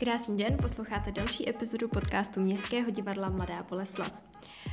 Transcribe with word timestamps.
Krásný 0.00 0.36
den, 0.36 0.56
posloucháte 0.62 1.12
další 1.12 1.48
epizodu 1.48 1.88
podcastu 1.88 2.40
Městského 2.40 2.90
divadla 2.90 3.28
Mladá 3.28 3.62
Boleslav. 3.70 4.12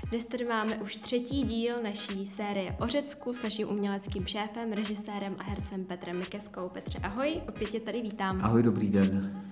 Dnes 0.10 0.26
tady 0.26 0.46
máme 0.46 0.78
už 0.78 0.96
třetí 0.96 1.44
díl 1.44 1.84
naší 1.84 2.26
série 2.26 2.76
o 2.80 2.88
Řecku 2.88 3.34
s 3.34 3.42
naším 3.42 3.70
uměleckým 3.70 4.26
šéfem, 4.26 4.72
režisérem 4.72 5.36
a 5.40 5.44
hercem 5.44 5.86
Petrem 5.86 6.20
Mikeskou. 6.20 6.70
Petře, 6.70 7.00
ahoj, 7.04 7.42
opět 7.50 7.70
tě 7.70 7.80
tady 7.80 8.02
vítám. 8.02 8.42
Ahoj, 8.44 8.64
dobrý 8.64 8.90
den. 8.90 9.44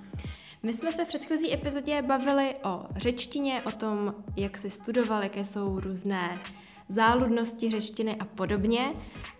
My 0.63 0.73
jsme 0.73 0.91
se 0.91 1.05
v 1.05 1.07
předchozí 1.07 1.53
epizodě 1.53 2.01
bavili 2.01 2.55
o 2.63 2.85
řečtině, 2.95 3.61
o 3.65 3.71
tom, 3.71 4.15
jak 4.35 4.57
si 4.57 4.69
studoval, 4.69 5.23
jaké 5.23 5.45
jsou 5.45 5.79
různé 5.79 6.39
záludnosti 6.89 7.71
řečtiny 7.71 8.15
a 8.15 8.25
podobně. 8.25 8.93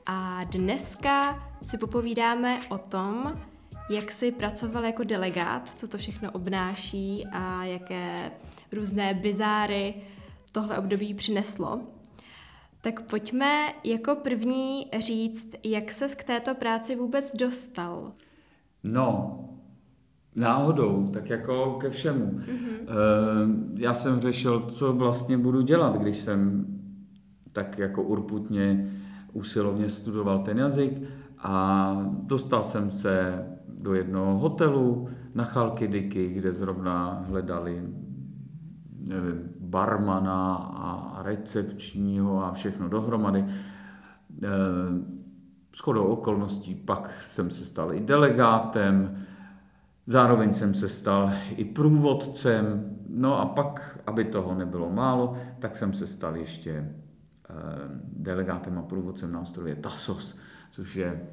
A 0.06 0.44
dneska 0.44 1.44
si 1.64 1.78
popovídáme 1.78 2.60
o 2.70 2.78
tom, 2.78 3.42
jak 3.90 4.12
jsi 4.12 4.32
pracoval 4.32 4.86
jako 4.86 5.04
delegát, 5.04 5.70
co 5.70 5.88
to 5.88 5.98
všechno 5.98 6.32
obnáší 6.32 7.26
a 7.32 7.64
jaké 7.64 8.32
různé 8.74 9.14
bizáry 9.14 9.94
tohle 10.52 10.78
období 10.78 11.14
přineslo. 11.14 11.80
Tak 12.82 13.02
pojďme 13.02 13.74
jako 13.84 14.16
první 14.16 14.88
říct, 15.00 15.56
jak 15.64 15.92
ses 15.92 16.16
k 16.16 16.24
této 16.24 16.56
práci 16.56 16.96
vůbec 16.96 17.36
dostal. 17.36 18.12
No, 18.84 19.40
náhodou, 20.36 21.10
tak 21.14 21.30
jako 21.30 21.78
ke 21.82 21.90
všemu. 21.90 22.26
Mm-hmm. 22.26 23.70
Já 23.78 23.94
jsem 23.94 24.20
řešil, 24.20 24.60
co 24.60 24.94
vlastně 24.94 25.38
budu 25.38 25.62
dělat, 25.62 25.96
když 25.96 26.18
jsem 26.18 26.66
tak 27.52 27.80
jako 27.80 28.04
urputně 28.04 28.92
usilovně 29.34 29.90
studoval 29.90 30.40
ten 30.40 30.58
jazyk 30.58 31.02
a 31.40 31.96
dostal 32.24 32.64
jsem 32.64 32.92
se 32.92 33.46
do 33.86 33.94
jednoho 33.94 34.38
hotelu 34.38 35.10
na 35.34 35.44
Chalkidiky, 35.44 36.30
kde 36.30 36.54
zrovna 36.54 37.26
hledali 37.28 37.84
nevím, 39.00 39.54
barmana 39.60 40.56
a 40.56 41.24
recepčního 41.24 42.46
a 42.46 42.52
všechno 42.52 42.90
dohromady. 42.90 43.46
Eh, 44.44 44.48
s 45.76 45.80
chodou 45.80 46.04
okolností 46.04 46.76
pak 46.76 47.12
jsem 47.22 47.50
se 47.50 47.66
stal 47.66 47.94
i 47.94 48.00
delegátem, 48.00 49.26
zároveň 50.06 50.54
jsem 50.54 50.74
se 50.74 50.90
stal 50.90 51.32
i 51.56 51.66
průvodcem, 51.66 52.98
no 53.10 53.40
a 53.40 53.46
pak, 53.46 54.00
aby 54.08 54.26
toho 54.26 54.56
nebylo 54.56 54.90
málo, 54.90 55.38
tak 55.60 55.76
jsem 55.76 55.94
se 55.94 56.08
stal 56.08 56.36
ještě 56.36 56.72
eh, 56.72 57.54
delegátem 58.18 58.78
a 58.78 58.82
průvodcem 58.82 59.32
na 59.32 59.42
ostrově 59.42 59.76
Tasos, 59.76 60.38
což 60.70 60.96
je 60.96 61.30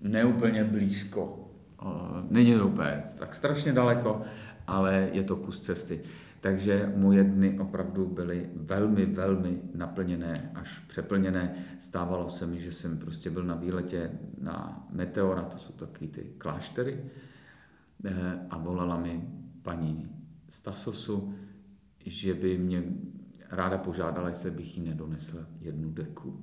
neúplně 0.00 0.64
blízko 0.64 1.49
Není 2.30 2.54
to 2.54 2.66
úplně 2.66 3.04
tak 3.14 3.34
strašně 3.34 3.72
daleko, 3.72 4.22
ale 4.66 5.10
je 5.12 5.22
to 5.22 5.36
kus 5.36 5.60
cesty. 5.60 6.00
Takže 6.40 6.92
moje 6.96 7.24
dny 7.24 7.58
opravdu 7.60 8.06
byly 8.06 8.50
velmi, 8.56 9.06
velmi 9.06 9.60
naplněné, 9.74 10.50
až 10.54 10.78
přeplněné. 10.78 11.54
Stávalo 11.78 12.28
se 12.28 12.46
mi, 12.46 12.58
že 12.58 12.72
jsem 12.72 12.98
prostě 12.98 13.30
byl 13.30 13.44
na 13.44 13.54
výletě 13.54 14.10
na 14.40 14.86
Meteora, 14.90 15.42
to 15.42 15.58
jsou 15.58 15.72
taky 15.72 16.08
ty 16.08 16.26
kláštery, 16.38 17.04
eh, 18.04 18.38
a 18.50 18.58
volala 18.58 18.96
mi 18.96 19.28
paní 19.62 20.08
Stasosu, 20.48 21.34
že 22.06 22.34
by 22.34 22.58
mě 22.58 22.82
ráda 23.50 23.78
požádala, 23.78 24.28
jestli 24.28 24.50
bych 24.50 24.78
jí 24.78 24.84
nedonesl 24.84 25.46
jednu 25.60 25.90
deku. 25.90 26.40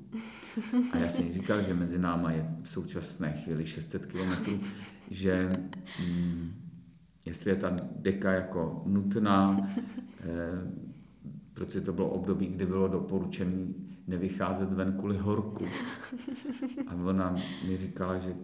A 0.92 0.98
já 0.98 1.10
jsem 1.10 1.26
jí 1.26 1.32
říkal, 1.32 1.62
že 1.62 1.74
mezi 1.74 2.00
náma 2.00 2.32
je 2.32 2.46
v 2.62 2.70
současné 2.70 3.34
chvíli 3.34 3.66
600 3.66 4.06
kilometrů, 4.06 4.60
že 5.10 5.60
hm, 6.00 6.52
jestli 7.26 7.50
je 7.52 7.56
ta 7.56 7.80
deka 7.96 8.32
jako 8.32 8.84
nutná, 8.86 9.70
eh, 10.20 10.26
protože 11.54 11.82
to 11.82 11.94
bylo 11.94 12.10
období, 12.10 12.48
kdy 12.48 12.66
bylo 12.66 12.88
doporučené 12.88 13.68
nevycházet 14.08 14.74
ven 14.74 14.94
kvůli 14.98 15.18
horku. 15.18 15.66
A 16.88 16.96
ona 16.96 17.36
mi 17.68 17.78
říkala, 17.78 18.18
že 18.18 18.36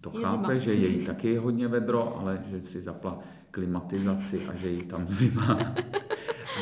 to 0.00 0.18
je 0.18 0.24
chápe, 0.24 0.46
zima. 0.46 0.58
že 0.58 0.74
její 0.74 1.06
taky 1.06 1.28
je 1.28 1.40
hodně 1.40 1.68
vedro, 1.68 2.18
ale 2.18 2.42
že 2.50 2.60
si 2.60 2.80
zapla 2.80 3.18
klimatizaci 3.50 4.46
a 4.48 4.54
že 4.54 4.70
jí 4.70 4.82
tam 4.82 5.08
zima. 5.08 5.74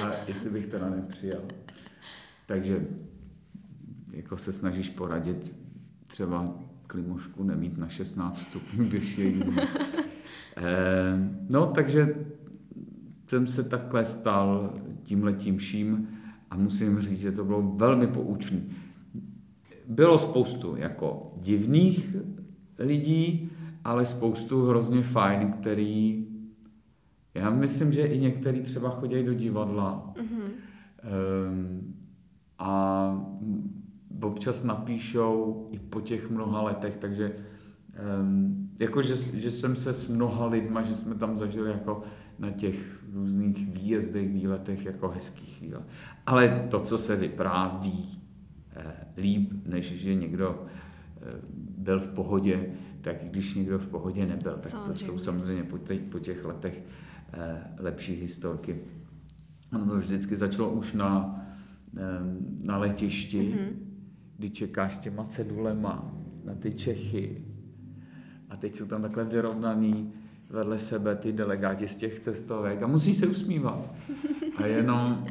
A 0.03 0.12
jestli 0.28 0.51
bych 0.51 0.67
teda 0.67 0.91
nepřijal. 0.91 1.43
Takže 2.47 2.87
jako 4.12 4.37
se 4.37 4.53
snažíš 4.53 4.91
poradit 4.91 5.56
třeba 6.06 6.45
klimošku 6.87 7.45
nemít 7.45 7.78
na 7.78 7.89
16 7.89 8.39
stupňů, 8.39 8.84
když 8.84 9.19
je 9.19 9.27
jízda. 9.27 9.62
Eh, 10.56 11.31
no, 11.49 11.67
takže 11.67 12.15
jsem 13.25 13.47
se 13.47 13.62
takhle 13.62 14.05
stal 14.05 14.75
tímhletím 15.03 15.56
vším 15.56 16.09
a 16.50 16.56
musím 16.56 17.00
říct, 17.00 17.21
že 17.21 17.33
to 17.33 17.45
bylo 17.45 17.62
velmi 17.62 18.06
poučné. 18.06 18.61
Bylo 19.89 20.19
spoustu 20.19 20.77
jako 20.77 21.33
divných 21.37 22.11
lidí, 22.79 23.50
ale 23.84 24.05
spoustu 24.05 24.67
hrozně 24.67 25.03
fajn, 25.03 25.53
který 25.53 26.27
já 27.35 27.51
myslím, 27.51 27.93
že 27.93 28.03
i 28.03 28.21
některý 28.21 28.63
třeba 28.63 28.91
chodí 28.91 29.23
do 29.23 29.35
divadla 29.35 30.15
mm-hmm. 30.17 30.51
um, 31.51 31.95
a 32.59 33.27
občas 34.23 34.65
napíšou 34.65 35.69
i 35.73 35.79
po 35.79 36.01
těch 36.01 36.31
mnoha 36.31 36.63
letech, 36.63 36.97
takže 36.97 37.33
um, 38.21 38.71
jako, 38.81 39.03
že, 39.03 39.15
že 39.17 39.51
jsem 39.51 39.77
se 39.77 39.93
s 39.93 40.09
mnoha 40.09 40.47
lidma, 40.47 40.83
že 40.83 40.95
jsme 40.95 41.15
tam 41.15 41.37
zažili 41.37 41.71
jako 41.71 42.03
na 42.39 42.51
těch 42.51 43.05
různých 43.13 43.69
výjezdech, 43.69 44.33
výletech 44.33 44.85
jako 44.85 45.09
hezký 45.09 45.47
chvíle. 45.47 45.83
Ale 46.27 46.67
to, 46.71 46.81
co 46.81 46.99
se 46.99 47.17
vypráví 47.17 48.23
eh, 48.77 48.95
líp, 49.17 49.53
než 49.67 49.93
že 49.93 50.15
někdo 50.15 50.67
eh, 50.67 51.21
byl 51.79 52.01
v 52.01 52.09
pohodě, 52.09 52.73
tak 53.01 53.17
když 53.25 53.55
někdo 53.55 53.79
v 53.79 53.89
pohodě 53.89 54.27
nebyl, 54.27 54.53
tak 54.53 54.73
samozřejmě. 54.73 54.93
to 54.93 54.99
jsou 54.99 55.19
samozřejmě 55.19 55.62
po, 55.62 55.79
těch, 55.79 56.01
po 56.01 56.19
těch 56.19 56.45
letech 56.45 56.83
lepší 57.79 58.15
historky. 58.15 58.81
Ono 59.73 59.87
to 59.87 59.97
vždycky 59.97 60.37
začalo 60.37 60.71
už 60.71 60.93
na, 60.93 61.43
eh, 61.99 62.03
na 62.61 62.79
letišti, 62.79 63.41
mm-hmm 63.41 63.91
kdy 64.41 64.51
čekáš 64.51 64.95
s 64.95 65.01
těma 65.01 65.25
cedulema 65.25 66.13
na 66.45 66.55
ty 66.55 66.75
Čechy 66.75 67.45
a 68.49 68.57
teď 68.57 68.75
jsou 68.75 68.87
tam 68.87 69.03
takhle 69.03 69.25
vyrovnaný 69.25 70.13
vedle 70.51 70.79
sebe 70.79 71.17
ty 71.17 71.33
delegáti 71.33 71.89
z 71.89 71.97
těch 71.97 72.21
cestovek 72.21 72.83
a 72.83 72.87
musí 72.87 73.15
se 73.15 73.27
usmívat. 73.27 73.95
A 74.57 74.67
jenom 74.67 75.27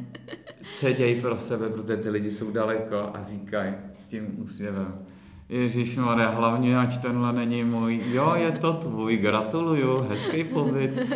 seděj 0.70 1.20
pro 1.20 1.38
sebe, 1.38 1.68
protože 1.68 1.96
ty 1.96 2.10
lidi 2.10 2.30
jsou 2.30 2.50
daleko 2.50 2.96
a 2.96 3.20
říkají 3.20 3.74
s 3.96 4.06
tím 4.06 4.42
úsměvem. 4.42 5.06
Ježíš 5.50 5.96
Maria, 5.96 6.30
hlavně 6.30 6.78
ať 6.78 7.02
tenhle 7.02 7.32
není 7.32 7.64
můj. 7.64 8.02
Jo, 8.12 8.34
je 8.36 8.52
to 8.52 8.72
tvůj, 8.72 9.16
gratuluju, 9.16 10.00
hezký 10.00 10.44
pobyt. 10.44 10.98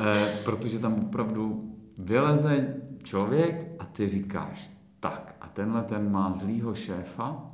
E, 0.00 0.26
protože 0.44 0.78
tam 0.78 0.94
opravdu 0.94 1.74
vyleze 1.98 2.74
člověk 3.02 3.68
a 3.78 3.84
ty 3.84 4.08
říkáš, 4.08 4.70
tak 5.00 5.36
a 5.40 5.48
tenhle 5.48 5.82
ten 5.82 6.12
má 6.12 6.32
zlýho 6.32 6.74
šéfa 6.74 7.50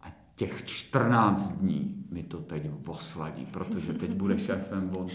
a 0.00 0.06
těch 0.34 0.64
14 0.64 1.52
dní 1.52 2.04
mi 2.10 2.22
to 2.22 2.38
teď 2.38 2.62
osladí, 2.86 3.46
protože 3.52 3.92
teď 3.92 4.10
bude 4.10 4.38
šéfem 4.48 4.90
on. 4.96 5.06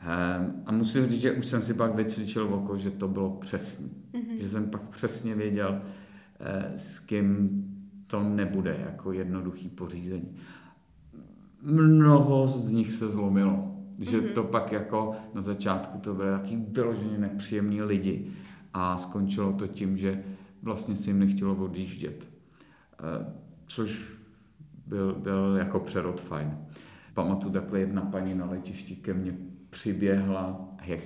Ehm, 0.00 0.62
a 0.66 0.72
musím 0.72 1.06
říct, 1.06 1.20
že 1.20 1.32
už 1.32 1.46
jsem 1.46 1.62
si 1.62 1.74
pak 1.74 1.94
vycvičil 1.94 2.48
v 2.48 2.52
oko, 2.52 2.78
že 2.78 2.90
to 2.90 3.08
bylo 3.08 3.30
přesný. 3.30 3.90
Mm-hmm. 4.12 4.40
Že 4.40 4.48
jsem 4.48 4.70
pak 4.70 4.82
přesně 4.82 5.34
věděl, 5.34 5.82
eh, 6.40 6.72
s 6.76 6.98
kým 6.98 7.75
to 8.06 8.22
nebude 8.22 8.84
jako 8.86 9.12
jednoduchý 9.12 9.68
pořízení. 9.68 10.36
Mnoho 11.62 12.46
z 12.46 12.70
nich 12.70 12.92
se 12.92 13.08
zlomilo. 13.08 13.72
Že 13.98 14.20
mm-hmm. 14.20 14.32
to 14.32 14.44
pak 14.44 14.72
jako 14.72 15.16
na 15.34 15.40
začátku 15.40 15.98
to 15.98 16.14
byly 16.14 16.30
taky 16.30 16.56
vyloženě 16.56 17.18
nepříjemní 17.18 17.82
lidi 17.82 18.26
a 18.74 18.98
skončilo 18.98 19.52
to 19.52 19.66
tím, 19.66 19.96
že 19.96 20.24
vlastně 20.62 20.96
si 20.96 21.10
jim 21.10 21.18
nechtělo 21.18 21.54
odjíždět. 21.54 22.28
Eh, 22.92 23.32
což 23.66 24.12
byl, 24.86 25.14
byl 25.14 25.56
jako 25.58 25.80
přerod 25.80 26.20
fajn. 26.20 26.58
Pamatuju 27.14 27.52
takhle 27.52 27.80
jedna 27.80 28.02
paní 28.02 28.34
na 28.34 28.50
letišti 28.50 28.96
ke 28.96 29.14
mně 29.14 29.36
přiběhla 29.70 30.68
a 30.78 30.84
jak 30.84 31.00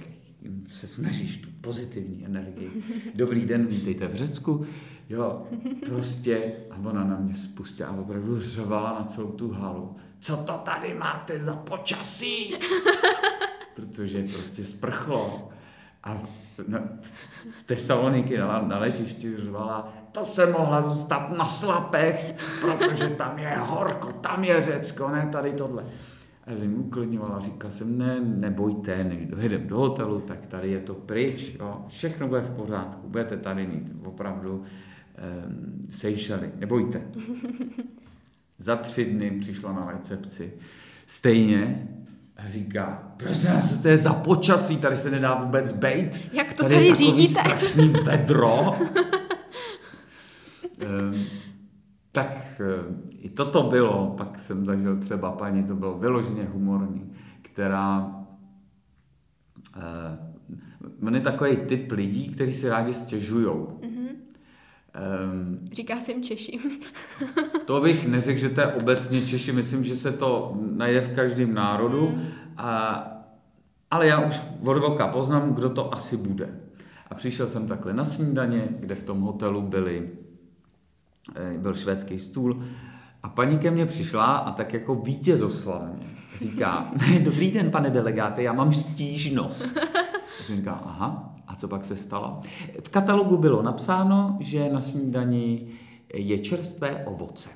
se 0.67 0.87
snažíš 0.87 1.37
tu 1.37 1.49
pozitivní 1.61 2.27
energii. 2.27 2.71
Dobrý 3.15 3.47
den, 3.47 3.67
vítejte 3.67 4.09
v 4.09 4.15
Řecku. 4.15 4.67
Jo, 5.11 5.47
prostě, 5.87 6.53
a 6.71 6.77
ona 6.89 7.05
na 7.05 7.17
mě 7.17 7.35
spustila 7.35 7.89
a 7.89 7.93
opravdu 7.93 8.41
řvala 8.41 8.99
na 8.99 9.05
celou 9.05 9.29
tu 9.29 9.51
halu. 9.53 9.97
Co 10.21 10.37
to 10.37 10.53
tady 10.53 10.95
máte 10.95 11.39
za 11.39 11.57
počasí? 11.57 12.55
Protože 13.75 14.23
prostě 14.23 14.65
sprchlo. 14.65 15.49
A 16.05 16.19
v 17.53 17.63
Tesaloniky 17.63 18.39
na, 18.39 18.63
na 18.63 18.79
letišti 18.79 19.37
řvala, 19.37 19.93
to 20.13 20.25
se 20.25 20.47
mohla 20.47 20.83
zůstat 20.83 21.37
na 21.39 21.45
slapech, 21.45 22.35
protože 22.61 23.09
tam 23.09 23.39
je 23.39 23.57
horko, 23.59 24.13
tam 24.13 24.45
je 24.45 24.63
Řecko, 24.63 25.09
ne 25.09 25.29
tady 25.33 25.53
tohle. 25.53 25.85
A 26.45 26.51
já 26.51 26.57
jsem 26.57 26.81
uklidňovala, 26.81 27.41
říkal 27.41 27.71
jsem, 27.71 27.99
ne, 27.99 28.21
nebojte, 28.21 29.05
než 29.05 29.27
dojedeme 29.27 29.65
do 29.65 29.79
hotelu, 29.79 30.21
tak 30.21 30.47
tady 30.47 30.71
je 30.71 30.81
to 30.81 30.95
pryč, 30.95 31.55
jo. 31.61 31.85
všechno 31.89 32.29
bude 32.29 32.41
v 32.41 32.57
pořádku, 32.57 33.09
budete 33.09 33.37
tady 33.37 33.67
mít 33.67 33.93
opravdu 34.05 34.65
um, 35.19 35.81
sejšely, 35.91 36.51
nebojte. 36.57 37.03
Za 38.59 38.77
tři 38.77 39.05
dny 39.05 39.31
přišla 39.31 39.73
na 39.73 39.91
recepci. 39.91 40.53
Stejně 41.07 41.89
říká, 42.47 43.13
prosím 43.17 43.51
vás, 43.51 43.71
co 43.71 43.83
to 43.83 43.89
je 43.89 43.97
za 43.97 44.15
počasí, 44.15 44.77
tady 44.77 44.97
se 44.97 45.11
nedá 45.11 45.35
vůbec 45.35 45.73
bejt. 45.73 46.21
Jak 46.33 46.55
to 46.55 46.63
tady, 46.63 46.75
tady 46.75 46.87
je 46.87 46.95
řídíte? 46.97 47.41
strašný 47.41 47.93
vedro. 48.05 48.71
um, 48.71 48.79
tak 52.13 52.61
i 53.19 53.31
toto 53.31 53.63
bylo, 53.63 54.15
pak 54.17 54.39
jsem 54.39 54.65
zažil 54.65 54.97
třeba 54.97 55.33
paní, 55.33 55.65
to 55.65 55.75
bylo 55.75 55.99
vyloženě 55.99 56.45
humorní, 56.53 57.13
která 57.43 58.07
uh, 59.77 61.07
on 61.07 61.15
je 61.15 61.21
takový 61.21 61.57
typ 61.57 61.93
lidí, 61.93 62.29
kteří 62.29 62.53
si 62.53 62.69
rádi 62.69 62.95
stěžujou. 62.95 63.79
Mm-hmm. 63.81 64.00
Um, 65.25 65.59
Říká 65.73 66.01
se 66.01 66.13
jim 66.13 66.23
Češi. 66.23 66.59
to 67.65 67.81
bych 67.81 68.07
neřekl, 68.07 68.41
že 68.41 68.49
to 68.49 68.61
je 68.61 68.67
obecně 68.67 69.27
Češi, 69.27 69.53
myslím, 69.53 69.85
že 69.85 69.97
se 69.97 70.13
to 70.13 70.57
najde 70.73 71.01
v 71.01 71.15
každém 71.15 71.55
národu, 71.55 72.09
mm. 72.09 72.27
a, 72.57 73.07
ale 73.91 74.07
já 74.07 74.21
už 74.21 74.43
od 74.65 74.79
voka 74.79 75.07
poznám, 75.09 75.55
kdo 75.55 75.71
to 75.71 75.95
asi 75.95 76.17
bude. 76.17 76.61
A 77.11 77.15
přišel 77.15 77.47
jsem 77.47 77.69
takhle 77.69 77.95
na 77.95 78.05
snídaně, 78.05 78.69
kde 78.81 78.95
v 78.95 79.03
tom 79.03 79.21
hotelu 79.21 79.63
byli, 79.63 80.11
eh, 81.35 81.59
byl 81.59 81.75
švédský 81.75 82.19
stůl 82.19 82.65
a 83.23 83.29
paní 83.29 83.59
ke 83.59 83.71
mně 83.71 83.87
přišla 83.87 84.37
a 84.37 84.53
tak 84.53 84.73
jako 84.73 84.95
vítězoslavně 84.95 86.20
říká, 86.41 86.93
dobrý 87.23 87.51
den, 87.51 87.71
pane 87.71 87.91
delegáte, 87.91 88.43
já 88.43 88.53
mám 88.53 88.73
stížnost. 88.73 89.77
Já 90.39 90.45
jsem 90.45 90.57
říkal, 90.57 90.81
aha, 90.85 91.35
a 91.47 91.55
co 91.55 91.69
pak 91.69 91.85
se 91.85 91.97
stalo? 91.97 92.41
V 92.85 92.89
katalogu 92.89 93.37
bylo 93.37 93.63
napsáno, 93.63 94.37
že 94.41 94.69
na 94.73 94.81
snídani 94.81 95.67
je 96.15 96.39
čerstvé 96.39 97.05
ovoce. 97.05 97.49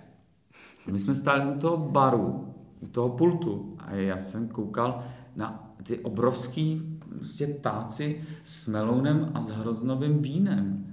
My 0.93 0.99
jsme 0.99 1.15
stáli 1.15 1.55
u 1.55 1.59
toho 1.59 1.77
baru, 1.77 2.55
u 2.81 2.87
toho 2.87 3.09
pultu 3.09 3.77
a 3.79 3.95
já 3.95 4.19
jsem 4.19 4.49
koukal 4.49 5.03
na 5.37 5.75
ty 5.83 5.99
obrovský 5.99 6.99
prostě 7.09 7.47
táci 7.47 8.23
s 8.45 8.69
melounem 8.69 9.31
a 9.35 9.41
s 9.41 9.51
hroznovým 9.51 10.23
vínem. 10.23 10.87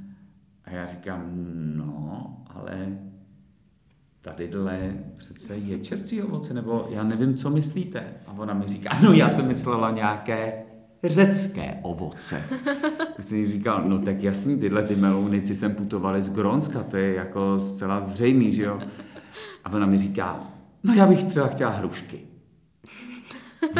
A 0.65 0.71
já 0.71 0.85
říkám, 0.85 1.31
no, 1.75 2.37
ale 2.47 2.97
tadyhle 4.21 4.93
přece 5.17 5.55
je 5.55 5.77
čerstvý 5.77 6.21
ovoce, 6.21 6.53
nebo 6.53 6.87
já 6.89 7.03
nevím, 7.03 7.35
co 7.35 7.49
myslíte. 7.49 8.03
A 8.27 8.33
ona 8.37 8.53
mi 8.53 8.67
říká, 8.67 8.89
no 9.03 9.13
já 9.13 9.29
jsem 9.29 9.47
myslela 9.47 9.91
nějaké 9.91 10.53
řecké 11.03 11.79
ovoce. 11.81 12.43
Já 13.17 13.23
jsem 13.23 13.37
jí 13.37 13.51
říkal, 13.51 13.83
no 13.83 13.99
tak 13.99 14.23
jasný, 14.23 14.57
tyhle 14.57 14.83
ty 14.83 14.95
melouny, 14.95 15.41
ty 15.41 15.55
jsem 15.55 15.75
putovali 15.75 16.21
z 16.21 16.29
Grónska, 16.29 16.83
to 16.83 16.97
je 16.97 17.13
jako 17.13 17.59
zcela 17.59 18.01
zřejmý, 18.01 18.53
že 18.53 18.63
jo. 18.63 18.79
A 19.63 19.71
ona 19.71 19.85
mi 19.85 19.97
říká, 19.97 20.39
no 20.83 20.93
já 20.93 21.07
bych 21.07 21.23
třeba 21.23 21.47
chtěla 21.47 21.71
hrušky. 21.71 22.19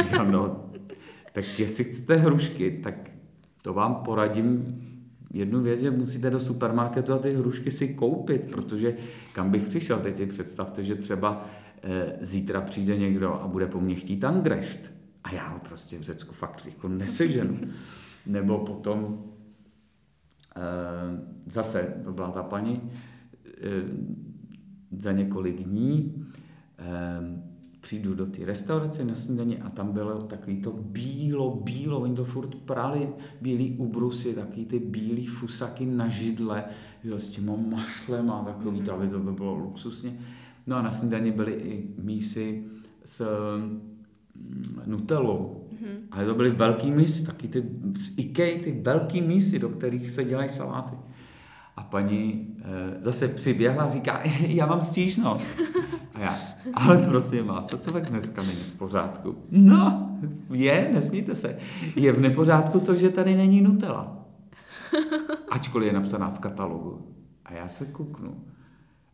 Říkám, 0.01 0.31
no, 0.31 0.65
tak 1.31 1.59
jestli 1.59 1.83
chcete 1.83 2.15
hrušky, 2.15 2.79
tak 2.83 3.11
to 3.61 3.73
vám 3.73 3.95
poradím 3.95 4.65
jednu 5.33 5.61
věc, 5.61 5.79
že 5.79 5.91
musíte 5.91 6.29
do 6.29 6.39
supermarketu 6.39 7.13
a 7.13 7.17
ty 7.17 7.33
hrušky 7.33 7.71
si 7.71 7.93
koupit, 7.93 8.51
protože 8.51 8.97
kam 9.33 9.51
bych 9.51 9.67
přišel, 9.67 9.99
teď 9.99 10.15
si 10.15 10.25
představte, 10.25 10.83
že 10.83 10.95
třeba 10.95 11.45
e, 11.83 12.17
zítra 12.21 12.61
přijde 12.61 12.97
někdo 12.97 13.33
a 13.33 13.47
bude 13.47 13.67
po 13.67 13.79
mně 13.79 13.95
chtít 13.95 14.23
angrešt 14.23 14.91
a 15.23 15.33
já 15.33 15.47
ho 15.47 15.59
prostě 15.59 15.97
v 15.97 16.01
Řecku 16.01 16.33
fakt 16.33 16.65
jako 16.65 16.87
neseženu. 16.87 17.59
Nebo 18.25 18.57
potom 18.57 19.23
e, 20.55 20.61
zase, 21.45 22.01
to 22.03 22.11
byla 22.11 22.31
ta 22.31 22.43
paní, 22.43 22.91
e, 23.45 23.69
za 24.97 25.11
několik 25.11 25.63
dní 25.63 26.25
přijdu 27.91 28.15
do 28.15 28.25
té 28.25 28.45
restaurace 28.45 29.05
na 29.05 29.15
snídaně 29.15 29.57
a 29.57 29.69
tam 29.69 29.91
bylo 29.91 30.21
takový 30.21 30.61
to 30.61 30.71
bílo, 30.71 31.61
bílo, 31.63 31.99
oni 31.99 32.15
to 32.15 32.23
furt 32.23 32.55
prali, 32.55 33.09
bílý 33.41 33.75
ubrusy, 33.77 34.33
takový 34.33 34.65
ty 34.65 34.79
bílý 34.79 35.25
fusaky 35.25 35.85
na 35.85 36.07
židle, 36.07 36.63
jo, 37.03 37.19
s 37.19 37.29
těma 37.29 37.53
mašlem 37.55 38.31
a 38.31 38.43
takový 38.43 38.81
to, 38.81 38.93
aby 38.93 39.07
to 39.07 39.19
by 39.19 39.31
bylo 39.31 39.55
luxusně. 39.55 40.19
No 40.67 40.75
a 40.75 40.81
na 40.81 40.91
snídaně 40.91 41.31
byly 41.31 41.53
i 41.53 41.87
mísy 42.01 42.63
s 43.05 43.25
mm, 43.57 43.81
nutelou. 44.85 45.67
Mm-hmm. 45.73 45.99
Ale 46.11 46.25
to 46.25 46.35
byly 46.35 46.51
velký 46.51 46.91
mísy, 46.91 47.25
taky 47.25 47.47
ty 47.47 47.63
z 47.97 48.17
Ikea, 48.17 48.63
ty 48.63 48.81
velký 48.81 49.21
mísy, 49.21 49.59
do 49.59 49.69
kterých 49.69 50.09
se 50.09 50.23
dělají 50.23 50.49
saláty. 50.49 50.95
A 51.75 51.83
paní 51.83 52.47
e, 52.97 53.01
zase 53.01 53.27
přiběhla 53.27 53.83
a 53.83 53.89
říká, 53.89 54.21
já 54.39 54.65
mám 54.65 54.81
stížnost. 54.81 55.61
Já, 56.21 56.37
ale 56.73 56.97
prosím 56.97 57.47
vás, 57.47 57.67
co 57.67 57.91
tak 57.91 58.09
dneska 58.09 58.43
není 58.43 58.59
v 58.59 58.77
pořádku? 58.77 59.35
No, 59.51 60.09
je, 60.53 60.89
nesmíte 60.93 61.35
se. 61.35 61.57
Je 61.95 62.11
v 62.11 62.19
nepořádku 62.19 62.79
to, 62.79 62.95
že 62.95 63.09
tady 63.09 63.35
není 63.35 63.61
Nutella. 63.61 64.25
Ačkoliv 65.49 65.87
je 65.87 65.93
napsaná 65.93 66.29
v 66.31 66.39
katalogu. 66.39 67.01
A 67.45 67.53
já 67.53 67.67
se 67.67 67.85
kouknu. 67.85 68.43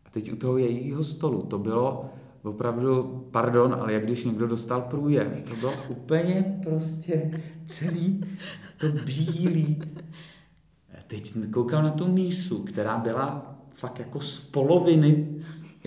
A 0.06 0.10
teď 0.10 0.32
u 0.32 0.36
toho 0.36 0.58
jejího 0.58 1.04
stolu 1.04 1.42
to 1.42 1.58
bylo 1.58 2.10
opravdu, 2.42 3.02
pardon, 3.30 3.76
ale 3.80 3.92
jak 3.92 4.04
když 4.04 4.24
někdo 4.24 4.46
dostal 4.46 4.82
průjem. 4.82 5.30
To 5.48 5.56
bylo 5.56 5.72
úplně 5.88 6.60
prostě 6.62 7.42
celý 7.66 8.20
to 8.76 8.86
bílý. 9.04 9.82
A 10.98 11.02
teď 11.06 11.34
koukám 11.50 11.84
na 11.84 11.90
tu 11.90 12.12
mísu, 12.12 12.62
která 12.62 12.98
byla 12.98 13.54
fakt 13.74 13.98
jako 13.98 14.20
z 14.20 14.40
poloviny 14.40 15.28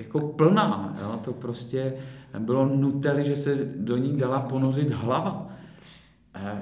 jako 0.04 0.20
plná. 0.20 0.98
Jo? 1.02 1.20
To 1.24 1.34
prostě 1.34 1.94
bylo 2.40 2.66
nuteli, 2.66 3.24
že 3.24 3.36
se 3.36 3.56
do 3.76 3.98
ní 3.98 4.18
dala 4.18 4.40
ponořit 4.40 4.92
hlava. 4.92 5.50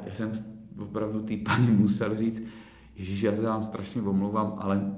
Já 0.05 0.13
jsem 0.13 0.31
opravdu 0.79 1.21
té 1.21 1.37
paní 1.37 1.71
musel 1.71 2.17
říct, 2.17 2.43
Ježíš, 2.99 3.21
já 3.21 3.35
se 3.35 3.41
vám 3.41 3.63
strašně 3.63 4.01
omlouvám, 4.01 4.53
ale 4.57 4.95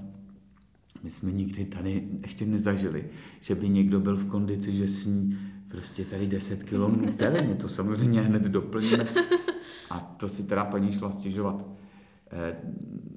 my 1.03 1.09
jsme 1.09 1.31
nikdy 1.31 1.65
tady 1.65 2.07
ještě 2.21 2.45
nezažili, 2.45 3.09
že 3.41 3.55
by 3.55 3.69
někdo 3.69 3.99
byl 3.99 4.17
v 4.17 4.25
kondici, 4.25 4.75
že 4.75 4.87
sní 4.87 5.37
prostě 5.67 6.05
tady 6.05 6.27
10 6.27 6.63
kilo 6.63 6.89
nutely. 6.89 7.47
My 7.47 7.55
to 7.55 7.69
samozřejmě 7.69 8.21
hned 8.21 8.43
doplníme. 8.43 9.07
A 9.89 9.99
to 9.99 10.29
si 10.29 10.43
teda 10.43 10.65
paní 10.65 10.91
šla 10.91 11.11
stěžovat. 11.11 11.65
Eh, 12.31 12.55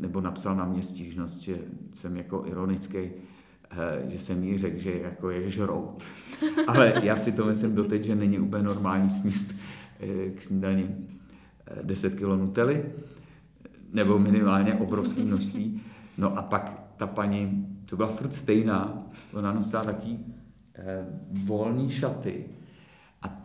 nebo 0.00 0.21
napsal 0.21 0.57
na 0.57 0.64
mě 0.64 0.83
stížnost, 0.83 1.40
že 1.40 1.59
jsem 1.95 2.16
jako 2.16 2.43
ironický, 2.47 3.11
že 4.09 4.19
jsem 4.19 4.45
jí 4.45 4.59
řekl, 4.59 4.78
že 4.78 4.99
jako 4.99 5.31
je 5.31 5.50
žrout. 5.50 6.02
Ale 6.66 6.93
já 7.02 7.16
si 7.16 7.33
to 7.33 7.47
myslím 7.47 7.75
doteď, 7.75 8.04
že 8.04 8.14
není 8.14 8.38
úplně 8.38 8.62
normální 8.62 9.11
sníst 9.11 9.54
eh, 10.00 10.31
k 10.31 10.43
snídani 10.43 10.97
10 11.83 12.14
kg 12.14 12.23
nutely, 12.23 12.85
nebo 13.93 14.19
minimálně 14.19 14.75
obrovské 14.75 15.23
množství. 15.23 15.81
No 16.19 16.38
a 16.38 16.43
pak 16.43 16.85
ta 16.97 17.07
paní, 17.07 17.66
to 17.85 17.97
byla 17.97 18.09
furt 18.09 18.35
stejná, 18.35 19.07
ona 19.33 19.52
nosila 19.52 19.85
taky 19.85 20.19
eh, 20.75 21.07
volný 21.45 21.90
šaty 21.90 22.45
a 23.23 23.43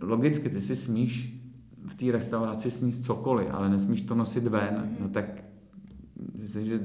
logicky 0.00 0.48
ty 0.48 0.60
si 0.60 0.76
smíš 0.76 1.38
v 1.86 1.94
té 1.94 2.12
restauraci 2.12 2.70
sníst 2.70 3.04
cokoliv, 3.04 3.48
ale 3.50 3.70
nesmíš 3.70 4.02
to 4.02 4.14
nosit 4.14 4.46
ven, 4.46 4.96
no 5.00 5.08
tak 5.08 5.44
myslím, 6.38 6.66
že 6.66 6.78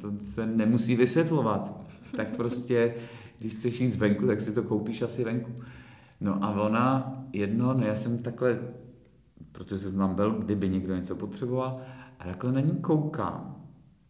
to 0.00 0.12
se 0.20 0.46
nemusí 0.46 0.96
vysvětlovat 0.96 1.83
tak 2.16 2.36
prostě, 2.36 2.94
když 3.38 3.52
chceš 3.52 3.80
jít 3.80 3.88
zvenku, 3.88 4.26
tak 4.26 4.40
si 4.40 4.52
to 4.52 4.62
koupíš 4.62 5.02
asi 5.02 5.24
venku. 5.24 5.52
No 6.20 6.44
a 6.44 6.50
ona 6.50 7.14
jedno, 7.32 7.74
no 7.74 7.86
já 7.86 7.96
jsem 7.96 8.18
takhle, 8.18 8.58
protože 9.52 9.78
se 9.78 9.90
znám 9.90 10.14
byl, 10.14 10.32
kdyby 10.32 10.68
někdo 10.68 10.94
něco 10.94 11.16
potřeboval, 11.16 11.80
a 12.18 12.24
takhle 12.24 12.52
na 12.52 12.60
ní 12.60 12.76
koukám. 12.80 13.56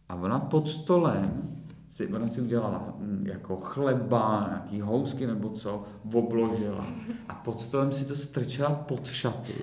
A 0.09 0.15
ona 0.15 0.39
pod 0.39 0.69
stolem, 0.69 1.55
si, 1.89 2.07
ona 2.07 2.27
si 2.27 2.41
udělala 2.41 2.93
hm, 2.97 3.21
jako 3.25 3.55
chleba, 3.55 4.45
nějaký 4.49 4.81
housky 4.81 5.27
nebo 5.27 5.49
co, 5.49 5.83
obložila. 6.13 6.85
A 7.29 7.33
pod 7.33 7.59
stolem 7.59 7.91
si 7.91 8.07
to 8.07 8.15
strčila 8.15 8.69
pod 8.69 9.07
šaty 9.07 9.53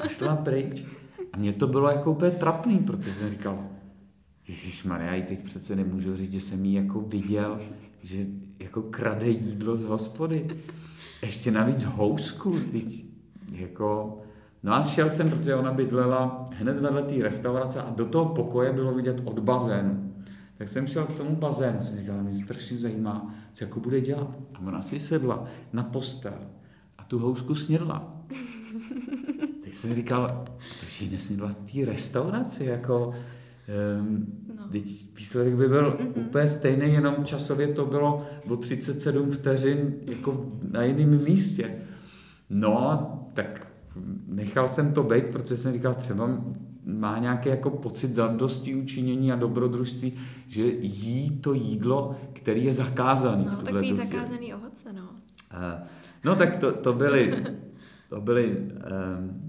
a 0.00 0.08
šla 0.08 0.36
pryč. 0.36 0.84
A 1.32 1.36
mně 1.36 1.52
to 1.52 1.66
bylo 1.66 1.90
jako 1.90 2.10
úplně 2.10 2.30
trapný, 2.30 2.78
protože 2.78 3.12
jsem 3.12 3.30
říkal, 3.30 3.58
Ježíš 4.48 4.84
já 4.84 5.26
teď 5.26 5.42
přece 5.42 5.76
nemůžu 5.76 6.16
říct, 6.16 6.32
že 6.32 6.40
jsem 6.40 6.64
jí 6.64 6.74
jako 6.74 7.00
viděl, 7.00 7.58
že 8.02 8.24
jako 8.58 8.82
krade 8.82 9.28
jídlo 9.28 9.76
z 9.76 9.82
hospody. 9.82 10.60
Ještě 11.22 11.50
navíc 11.50 11.84
housku, 11.84 12.60
teď 12.72 13.04
jako... 13.52 14.18
No 14.62 14.72
a 14.72 14.82
šel 14.82 15.10
jsem, 15.10 15.30
protože 15.30 15.54
ona 15.54 15.72
bydlela 15.72 16.46
hned 16.52 16.78
vedle 16.78 17.02
té 17.02 17.22
restaurace 17.22 17.82
a 17.82 17.90
do 17.90 18.06
toho 18.06 18.34
pokoje 18.34 18.72
bylo 18.72 18.94
vidět 18.94 19.22
od 19.24 19.38
bazénu. 19.38 20.14
Tak 20.58 20.68
jsem 20.68 20.86
šel 20.86 21.04
k 21.06 21.14
tomu 21.14 21.36
bazénu, 21.36 21.80
jsem 21.80 21.98
říkal, 21.98 22.22
mě 22.22 22.34
strašně 22.34 22.76
zajímá, 22.76 23.34
co 23.52 23.64
jako 23.64 23.80
bude 23.80 24.00
dělat. 24.00 24.36
A 24.54 24.58
ona 24.58 24.82
si 24.82 25.00
sedla 25.00 25.46
na 25.72 25.82
postel 25.82 26.38
a 26.98 27.04
tu 27.04 27.18
housku 27.18 27.54
snědla. 27.54 28.16
tak 29.64 29.74
jsem 29.74 29.94
říkal, 29.94 30.44
proč 30.80 31.00
jí 31.00 31.10
nesnědla 31.10 31.48
v 31.48 31.72
té 31.72 31.84
restauraci, 31.84 32.64
jako... 32.64 33.14
Um, 34.00 34.26
no. 34.56 34.68
výsledek 35.16 35.54
by 35.54 35.68
byl 35.68 35.90
mm-hmm. 35.90 36.26
úplně 36.26 36.48
stejný, 36.48 36.92
jenom 36.92 37.24
časově 37.24 37.68
to 37.68 37.86
bylo 37.86 38.26
o 38.48 38.56
37 38.56 39.30
vteřin 39.30 39.94
jako 40.02 40.50
na 40.70 40.82
jiném 40.82 41.24
místě. 41.24 41.74
No, 42.50 43.22
tak 43.34 43.66
nechal 44.32 44.68
jsem 44.68 44.92
to 44.92 45.02
být, 45.02 45.26
protože 45.26 45.56
jsem 45.56 45.72
říkal, 45.72 45.94
třeba 45.94 46.44
má 46.84 47.18
nějaký 47.18 47.48
jako 47.48 47.70
pocit 47.70 48.14
zadosti 48.14 48.74
učinění 48.74 49.32
a 49.32 49.36
dobrodružství, 49.36 50.12
že 50.48 50.62
jí 50.80 51.30
to 51.30 51.52
jídlo, 51.52 52.16
který 52.32 52.64
je 52.64 52.72
zakázaný 52.72 53.44
no, 53.44 53.50
v 53.50 53.56
tuhle 53.56 53.72
takový 53.72 53.90
době. 53.90 54.04
zakázaný 54.04 54.54
ovoce, 54.54 54.92
no. 54.92 55.02
Uh, 55.02 55.86
no 56.24 56.36
tak 56.36 56.56
to, 56.56 56.72
to 56.72 56.92
byly, 56.92 57.44
to 58.08 58.20
byly 58.20 58.56
um, 58.56 59.40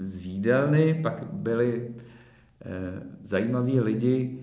zjídelny, 0.00 1.00
pak 1.02 1.24
byly 1.32 1.94
zajímaví 3.22 3.80
lidi, 3.80 4.38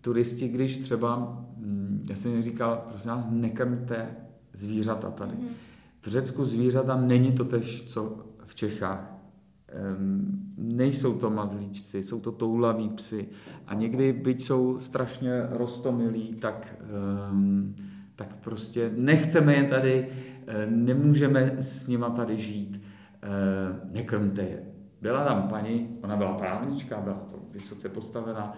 turisti, 0.00 0.48
když 0.48 0.78
třeba, 0.78 1.44
hm, 1.56 2.02
já 2.10 2.16
jsem 2.16 2.42
říkal, 2.42 2.84
prosím 2.88 3.10
vás, 3.10 3.28
nekrmte 3.30 4.16
zvířata 4.52 5.10
tady. 5.10 5.32
Mm-hmm. 5.32 5.52
V 6.02 6.06
Řecku 6.06 6.44
zvířata 6.44 6.96
není 6.96 7.32
to 7.32 7.44
tež, 7.44 7.82
co 7.82 8.16
v 8.46 8.54
Čechách. 8.54 9.16
Um, 9.96 10.40
nejsou 10.56 11.14
to 11.14 11.30
mazlíčci, 11.30 12.02
jsou 12.02 12.20
to 12.20 12.32
toulaví 12.32 12.88
psy. 12.88 13.28
A 13.66 13.74
někdy, 13.74 14.12
byť 14.12 14.42
jsou 14.42 14.78
strašně 14.78 15.46
rostomilí, 15.50 16.34
tak, 16.34 16.76
um, 17.32 17.74
tak 18.16 18.36
prostě 18.36 18.92
nechceme 18.96 19.54
je 19.54 19.64
tady, 19.64 20.08
eh, 20.46 20.66
nemůžeme 20.70 21.56
s 21.60 21.88
nima 21.88 22.10
tady 22.10 22.36
žít. 22.36 22.82
Uh, 23.22 23.92
nekrmte 23.94 24.42
je. 24.42 24.69
Byla 25.00 25.24
tam 25.24 25.48
paní, 25.48 25.98
ona 26.02 26.16
byla 26.16 26.32
právnička, 26.32 27.00
byla 27.00 27.16
to 27.30 27.36
vysoce 27.50 27.88
postavená 27.88 28.56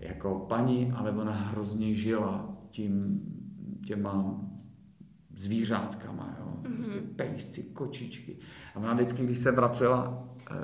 jako 0.00 0.46
paní, 0.48 0.92
ale 0.96 1.10
ona 1.10 1.32
hrozně 1.32 1.94
žila 1.94 2.56
tím, 2.70 3.20
těma 3.86 4.40
zvířátkama, 5.34 6.36
jo? 6.40 6.52
Mm-hmm. 6.62 6.74
Prostě 6.74 6.98
pejsci, 7.16 7.62
kočičky. 7.62 8.36
A 8.74 8.78
ona 8.78 8.94
vždycky, 8.94 9.24
když 9.24 9.38
se 9.38 9.52
vracela 9.52 10.28
eh, 10.50 10.54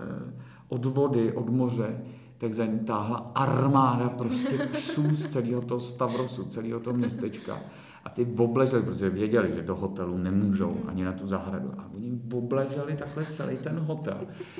od 0.69 0.85
vody, 0.85 1.33
od 1.33 1.49
moře, 1.49 2.01
tak 2.39 2.55
za 2.55 2.67
ní 2.67 2.79
táhla 2.79 3.33
armáda 3.35 4.09
prostě 4.09 4.69
psů 4.73 5.15
z 5.17 5.27
celého 5.27 5.63
toho 5.63 5.81
Stavrosu, 5.81 6.45
celého 6.45 6.81
toho 6.81 6.97
městečka. 6.97 7.61
A 8.07 8.09
ty 8.09 8.27
obleželi, 8.39 8.83
protože 8.83 9.11
věděli, 9.11 9.53
že 9.53 9.63
do 9.63 9.75
hotelu 9.75 10.19
nemůžou 10.19 10.71
mhm. 10.71 10.89
ani 10.89 11.05
na 11.05 11.13
tu 11.13 11.27
zahradu. 11.27 11.73
A 11.79 11.91
oni 11.95 12.21
obleželi 12.35 12.97
takhle 12.97 13.25
celý 13.25 13.57
ten 13.57 13.79
hotel. 13.79 14.19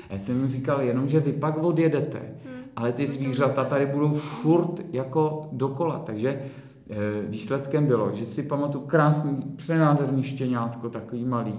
A 0.09 0.13
já 0.13 0.19
jsem 0.19 0.39
jim 0.39 0.51
říkal, 0.51 0.81
jenom, 0.81 1.07
že 1.07 1.19
vy 1.19 1.33
pak 1.33 1.57
odjedete, 1.57 2.19
mhm. 2.19 2.53
ale 2.75 2.91
ty 2.91 3.05
zvířata 3.05 3.63
tady 3.63 3.85
budou 3.85 4.13
furt 4.13 4.81
jako 4.93 5.49
dokola. 5.51 5.99
Takže 5.99 6.41
Eh, 6.89 7.21
výsledkem 7.27 7.85
bylo, 7.85 8.13
že 8.13 8.25
si 8.25 8.43
pamatuju 8.43 8.85
krásný, 8.85 9.41
přenádherný 9.55 10.23
štěňátko, 10.23 10.89
takový 10.89 11.25
malý. 11.25 11.53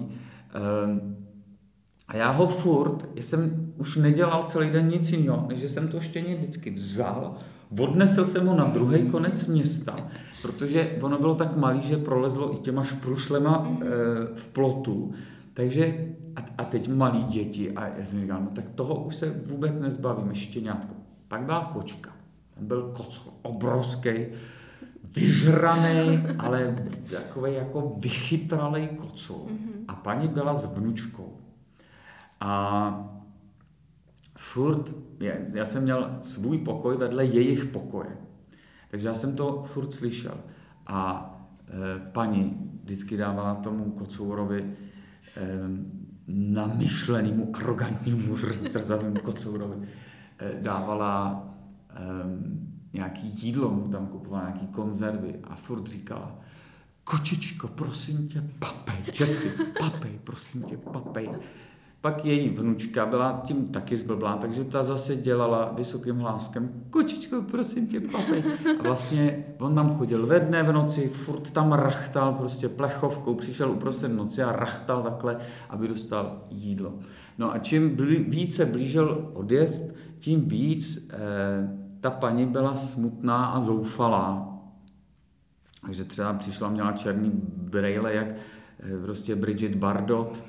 Ehm, 0.53 1.15
a 2.07 2.17
já 2.17 2.31
ho 2.31 2.47
furt, 2.47 3.09
já 3.15 3.23
jsem 3.23 3.73
už 3.77 3.95
nedělal 3.95 4.43
celý 4.43 4.69
den 4.69 4.87
nic 4.87 5.11
jiného, 5.11 5.45
než 5.49 5.59
že 5.59 5.69
jsem 5.69 5.87
to 5.87 5.99
štěně 5.99 6.35
vždycky 6.35 6.71
vzal, 6.71 7.35
odnesl 7.77 8.25
jsem 8.25 8.47
ho 8.47 8.55
na 8.55 8.65
druhý 8.65 9.09
konec 9.09 9.47
města, 9.47 9.95
protože 10.41 10.97
ono 11.01 11.19
bylo 11.19 11.35
tak 11.35 11.55
malý, 11.55 11.81
že 11.81 11.97
prolezlo 11.97 12.53
i 12.53 12.57
těma 12.57 12.83
šprušlema 12.83 13.67
e, 13.67 13.85
v 14.35 14.47
plotu. 14.47 15.13
Takže 15.53 16.07
a, 16.35 16.39
a 16.57 16.63
teď 16.63 16.87
malí 16.87 17.23
děti 17.23 17.71
a 17.71 17.87
já 17.87 18.05
jsem 18.05 18.21
říkal, 18.21 18.41
no 18.41 18.49
tak 18.53 18.69
toho 18.69 18.95
už 19.03 19.15
se 19.15 19.29
vůbec 19.45 19.79
nezbavíme, 19.79 20.35
štěňátko. 20.35 20.93
Pak 21.27 21.41
byla 21.41 21.69
kočka. 21.73 22.11
Tam 22.55 22.67
byl 22.67 22.91
kocko, 22.97 23.33
obrovský, 23.41 24.09
vyžraný, 25.15 26.19
ale 26.37 26.85
takový 27.11 27.53
jako 27.53 27.95
vychytralej 27.97 28.87
kocour. 28.87 29.47
Mm-hmm. 29.47 29.83
A 29.87 29.95
paní 29.95 30.27
byla 30.27 30.53
s 30.53 30.65
vnučkou. 30.65 31.37
A 32.39 33.18
furt, 34.39 34.93
já 35.55 35.65
jsem 35.65 35.83
měl 35.83 36.17
svůj 36.19 36.57
pokoj 36.57 36.97
vedle 36.97 37.25
jejich 37.25 37.65
pokoje. 37.65 38.17
Takže 38.91 39.07
já 39.07 39.15
jsem 39.15 39.35
to 39.35 39.63
furt 39.63 39.93
slyšel. 39.93 40.37
A 40.87 41.29
e, 41.67 41.99
paní 42.11 42.71
vždycky 42.83 43.17
dávala 43.17 43.55
tomu 43.55 43.91
kocourovi 43.91 44.61
e, 44.61 44.75
namyšlenému, 46.27 47.51
arrogantnímu, 47.53 48.37
zrzavému 48.51 49.15
kocourovi, 49.15 49.87
e, 50.37 50.61
dávala 50.61 51.47
e, 51.89 51.95
nějaký 52.93 53.27
jídlo 53.27 53.69
mu 53.69 53.87
tam 53.87 54.07
kupovala, 54.07 54.49
nějaký 54.49 54.67
konzervy 54.67 55.35
a 55.43 55.55
furt 55.55 55.87
říkala, 55.87 56.39
kočičko, 57.03 57.67
prosím 57.67 58.27
tě, 58.27 58.43
papej, 58.59 59.11
česky, 59.11 59.49
papej, 59.79 60.19
prosím 60.23 60.63
tě, 60.63 60.77
papej. 60.77 61.29
Pak 62.01 62.25
její 62.25 62.49
vnučka 62.49 63.05
byla 63.05 63.41
tím 63.45 63.65
taky 63.65 63.97
zblblá, 63.97 64.37
takže 64.37 64.63
ta 64.63 64.83
zase 64.83 65.15
dělala 65.15 65.71
vysokým 65.75 66.19
hláskem, 66.19 66.83
kočičko, 66.89 67.41
prosím 67.41 67.87
tě, 67.87 67.99
papej. 67.99 68.43
A 68.79 68.83
vlastně 68.83 69.45
on 69.59 69.75
tam 69.75 69.97
chodil 69.97 70.27
ve 70.27 70.39
dne, 70.39 70.63
v 70.63 70.71
noci, 70.71 71.07
furt 71.07 71.51
tam 71.51 71.71
rachtal 71.71 72.33
prostě 72.33 72.69
plechovkou, 72.69 73.35
přišel 73.35 73.71
uprostřed 73.71 74.07
noci 74.07 74.43
a 74.43 74.51
rachtal 74.51 75.03
takhle, 75.03 75.37
aby 75.69 75.87
dostal 75.87 76.41
jídlo. 76.49 76.93
No 77.37 77.53
a 77.53 77.57
čím 77.57 77.95
více 78.29 78.65
blížil 78.65 79.31
odjezd, 79.33 79.95
tím 80.19 80.49
víc 80.49 81.09
eh, 81.09 81.17
ta 82.01 82.11
paní 82.11 82.45
byla 82.45 82.75
smutná 82.75 83.45
a 83.45 83.61
zoufalá. 83.61 84.57
Takže 85.81 86.03
třeba 86.03 86.33
přišla, 86.33 86.69
měla 86.69 86.91
černý 86.91 87.31
brejle, 87.57 88.13
jak 88.13 88.27
eh, 88.27 89.01
prostě 89.03 89.35
Bridget 89.35 89.75
Bardot, 89.75 90.43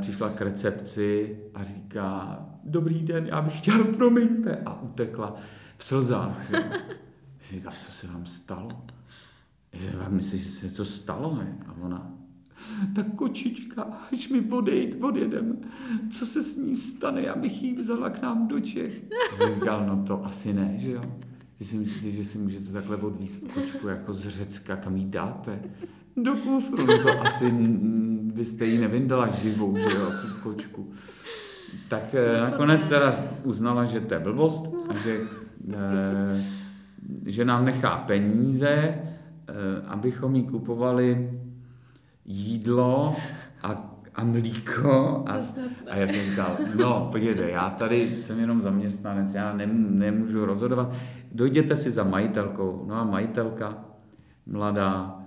přišla 0.00 0.28
k 0.28 0.40
recepci 0.40 1.38
a 1.54 1.64
říká, 1.64 2.38
dobrý 2.64 3.02
den, 3.02 3.26
já 3.26 3.42
bych 3.42 3.58
chtěl, 3.58 3.84
promiňte, 3.84 4.56
a 4.56 4.82
utekla 4.82 5.36
v 5.76 5.84
slzách. 5.84 6.50
Jo. 6.50 6.60
Říká, 7.48 7.72
co 7.78 7.92
se 7.92 8.06
vám 8.06 8.26
stalo? 8.26 8.68
Já 9.72 9.98
vám 9.98 10.14
myslím, 10.14 10.40
že 10.40 10.48
se 10.48 10.66
něco 10.66 10.84
stalo, 10.84 11.36
ne? 11.36 11.58
A 11.66 11.74
ona, 11.80 12.12
ta 12.94 13.02
kočička, 13.02 13.82
až 14.12 14.28
mi 14.28 14.40
odejít, 14.40 14.96
odjedem, 15.00 15.58
co 16.10 16.26
se 16.26 16.42
s 16.42 16.56
ní 16.56 16.76
stane, 16.76 17.22
já 17.22 17.36
bych 17.36 17.62
ji 17.62 17.76
vzala 17.76 18.10
k 18.10 18.22
nám 18.22 18.48
do 18.48 18.60
Čech. 18.60 19.02
A 19.32 19.36
jsem 19.36 19.54
říkal, 19.54 19.86
no 19.86 20.04
to 20.06 20.24
asi 20.24 20.52
ne, 20.52 20.74
že 20.76 20.90
jo? 20.90 21.02
Vy 21.60 21.64
si 21.64 21.78
myslíte, 21.78 22.10
že 22.10 22.24
si 22.24 22.38
můžete 22.38 22.72
takhle 22.72 22.96
odvíst 22.96 23.52
kočku 23.52 23.88
jako 23.88 24.12
z 24.12 24.28
Řecka, 24.28 24.76
kam 24.76 24.96
jí 24.96 25.06
dáte? 25.06 25.62
Do 26.16 26.36
kufru, 26.36 26.86
no 26.86 27.02
to 27.02 27.20
asi 27.20 27.52
byste 28.32 28.66
ji 28.66 28.78
nevyndala 28.78 29.28
živou, 29.28 29.76
že 29.76 29.96
jo, 29.96 30.12
tu 30.20 30.26
kočku. 30.42 30.92
Tak 31.88 32.14
eh, 32.14 32.38
no 32.38 32.44
nakonec 32.44 32.88
teda 32.88 33.16
uznala, 33.44 33.84
že 33.84 34.00
to 34.00 34.14
je 34.14 34.20
blbost 34.20 34.64
a 34.88 34.92
že, 34.94 35.20
eh, 35.72 36.44
že 37.26 37.44
nám 37.44 37.64
nechá 37.64 37.96
peníze, 37.96 38.68
eh, 38.68 39.00
abychom 39.86 40.36
jí 40.36 40.42
kupovali 40.42 41.40
jídlo 42.24 43.16
a, 43.62 43.92
a 44.14 44.24
mlíko. 44.24 45.24
A, 45.26 45.32
a 45.90 45.96
já 45.96 46.08
jsem 46.08 46.30
říkal, 46.30 46.56
no 46.78 47.08
podívejte, 47.12 47.50
já 47.50 47.70
tady 47.70 48.22
jsem 48.22 48.40
jenom 48.40 48.62
zaměstnanec, 48.62 49.34
já 49.34 49.52
nem, 49.52 49.98
nemůžu 49.98 50.44
rozhodovat. 50.44 50.92
Dojděte 51.32 51.76
si 51.76 51.90
za 51.90 52.04
majitelkou. 52.04 52.84
No 52.86 52.94
a 52.94 53.04
majitelka, 53.04 53.84
mladá, 54.46 55.21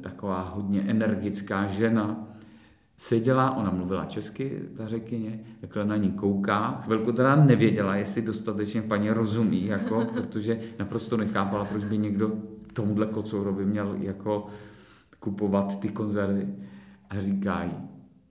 taková 0.00 0.42
hodně 0.42 0.80
energická 0.80 1.66
žena, 1.66 2.28
seděla, 2.96 3.56
ona 3.56 3.70
mluvila 3.70 4.04
česky, 4.04 4.60
ta 4.76 4.86
řekyně, 4.86 5.40
takhle 5.60 5.84
na 5.84 5.96
ní 5.96 6.10
kouká, 6.10 6.80
chvilku 6.84 7.12
teda 7.12 7.36
nevěděla, 7.36 7.96
jestli 7.96 8.22
dostatečně 8.22 8.82
paní 8.82 9.10
rozumí, 9.10 9.66
jako, 9.66 10.04
protože 10.14 10.60
naprosto 10.78 11.16
nechápala, 11.16 11.64
proč 11.64 11.84
by 11.84 11.98
někdo 11.98 12.32
tomuhle 12.72 13.06
kocourovi 13.06 13.64
měl 13.64 13.96
jako 14.00 14.46
kupovat 15.18 15.80
ty 15.80 15.88
konzervy 15.88 16.48
a 17.10 17.20
říkají, 17.20 17.70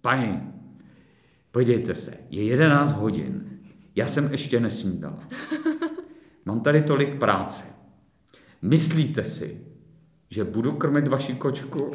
paní, 0.01 0.53
podívejte 1.51 1.95
se, 1.95 2.17
je 2.29 2.43
11 2.43 2.91
hodin, 2.91 3.59
já 3.95 4.07
jsem 4.07 4.31
ještě 4.31 4.59
nesnídala. 4.59 5.19
Mám 6.45 6.61
tady 6.61 6.81
tolik 6.81 7.19
práce. 7.19 7.63
Myslíte 8.61 9.23
si, 9.23 9.61
že 10.31 10.43
budu 10.43 10.71
krmit 10.71 11.07
vaši 11.07 11.35
kočku? 11.35 11.91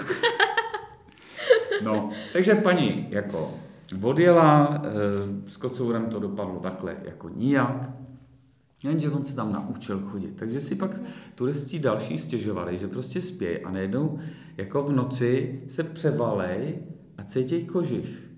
No, 1.83 2.11
takže 2.33 2.55
paní 2.55 3.07
jako 3.11 3.55
odjela, 4.03 4.83
eh, 4.85 5.51
s 5.51 5.57
kocourem 5.57 6.07
to 6.07 6.21
dopadlo 6.21 6.59
takhle 6.61 6.97
jako 7.05 7.29
nijak, 7.29 7.91
Jenže 8.83 9.11
on 9.11 9.25
se 9.25 9.37
tam 9.37 9.53
naučil 9.53 10.01
chodit. 10.01 10.37
Takže 10.37 10.61
si 10.61 10.75
pak 10.75 11.01
turisti 11.35 11.79
další 11.79 12.19
stěžovali, 12.19 12.79
že 12.79 12.89
prostě 12.89 13.21
spějí 13.21 13.59
a 13.59 13.71
najednou 13.71 14.19
jako 14.57 14.83
v 14.83 14.93
noci 14.93 15.63
se 15.69 15.83
převalej 15.83 16.79
a 17.19 17.25
cítí 17.25 17.65
kožich. 17.65 18.31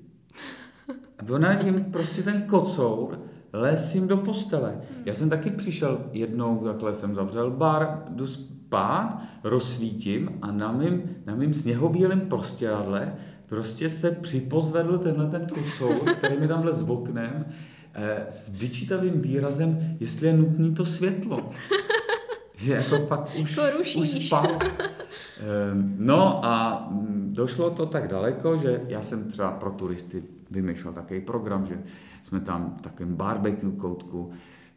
A 1.18 1.32
ona 1.32 1.60
jim 1.60 1.84
prostě 1.84 2.22
ten 2.22 2.42
kocour 2.42 3.20
les 3.52 3.96
do 3.96 4.16
postele. 4.16 4.80
Já 5.04 5.14
jsem 5.14 5.30
taky 5.30 5.50
přišel 5.50 6.00
jednou, 6.12 6.58
takhle 6.64 6.94
jsem 6.94 7.14
zavřel 7.14 7.50
bar, 7.50 8.04
jdu 8.08 8.26
spát, 8.68 9.22
rozsvítím 9.44 10.38
a 10.42 10.52
na 10.52 10.72
mým, 10.72 11.02
na 11.26 11.34
mým 11.34 11.54
sněhobílém 11.54 12.20
prostěradle 12.20 13.14
prostě 13.46 13.90
se 13.90 14.10
připozvedl 14.10 14.98
tenhle 14.98 15.26
ten 15.26 15.46
kocour, 15.46 16.14
který 16.14 16.40
mi 16.40 16.48
tamhle 16.48 16.72
s 16.72 16.82
oknem, 16.82 17.46
eh, 17.94 18.26
s 18.28 18.48
vyčítavým 18.48 19.20
výrazem, 19.20 19.96
jestli 20.00 20.26
je 20.26 20.36
nutný 20.36 20.74
to 20.74 20.86
světlo. 20.86 21.50
Že 22.56 22.72
jako 22.72 23.06
fakt 23.06 23.36
už, 23.42 23.56
Jako 23.56 23.78
už 23.78 24.26
spal. 24.26 24.58
Ehm, 24.60 25.94
No 25.98 26.44
a 26.44 26.86
mm, 26.90 27.30
došlo 27.32 27.70
to 27.70 27.86
tak 27.86 28.08
daleko, 28.08 28.56
že 28.56 28.80
já 28.88 29.02
jsem 29.02 29.30
třeba 29.30 29.50
pro 29.50 29.70
turisty 29.70 30.22
vymýšlel 30.50 30.92
takový 30.92 31.20
program, 31.20 31.66
že 31.66 31.78
jsme 32.22 32.40
tam 32.40 32.74
v 32.78 32.80
takovém 32.80 33.16
barbecue 33.16 33.72
koutku, 33.72 34.30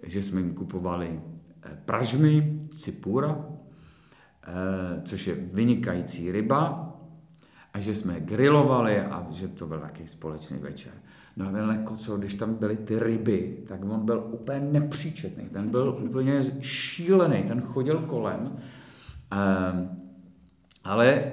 že 0.03 0.23
jsme 0.23 0.41
jim 0.41 0.53
kupovali 0.53 1.19
eh, 1.63 1.69
pražmy, 1.85 2.57
cipura, 2.71 3.45
což 5.03 5.27
je 5.27 5.35
vynikající 5.35 6.31
ryba, 6.31 6.91
a 7.73 7.79
že 7.79 7.95
jsme 7.95 8.19
grilovali 8.19 8.99
a 8.99 9.27
že 9.29 9.47
to 9.47 9.67
byl 9.67 9.79
taky 9.79 10.07
společný 10.07 10.57
večer. 10.57 10.91
No 11.37 11.47
a 11.47 11.51
tenhle 11.51 11.77
kocour, 11.77 12.19
když 12.19 12.33
tam 12.33 12.53
byly 12.53 12.77
ty 12.77 12.99
ryby, 12.99 13.57
tak 13.67 13.85
on 13.85 14.05
byl 14.05 14.23
úplně 14.31 14.59
nepříčetný, 14.59 15.49
ten 15.49 15.69
byl 15.69 15.97
úplně 16.05 16.41
šílený, 16.61 17.43
ten 17.43 17.61
chodil 17.61 17.99
kolem. 17.99 18.57
Ehm, 19.31 20.00
ale 20.83 21.23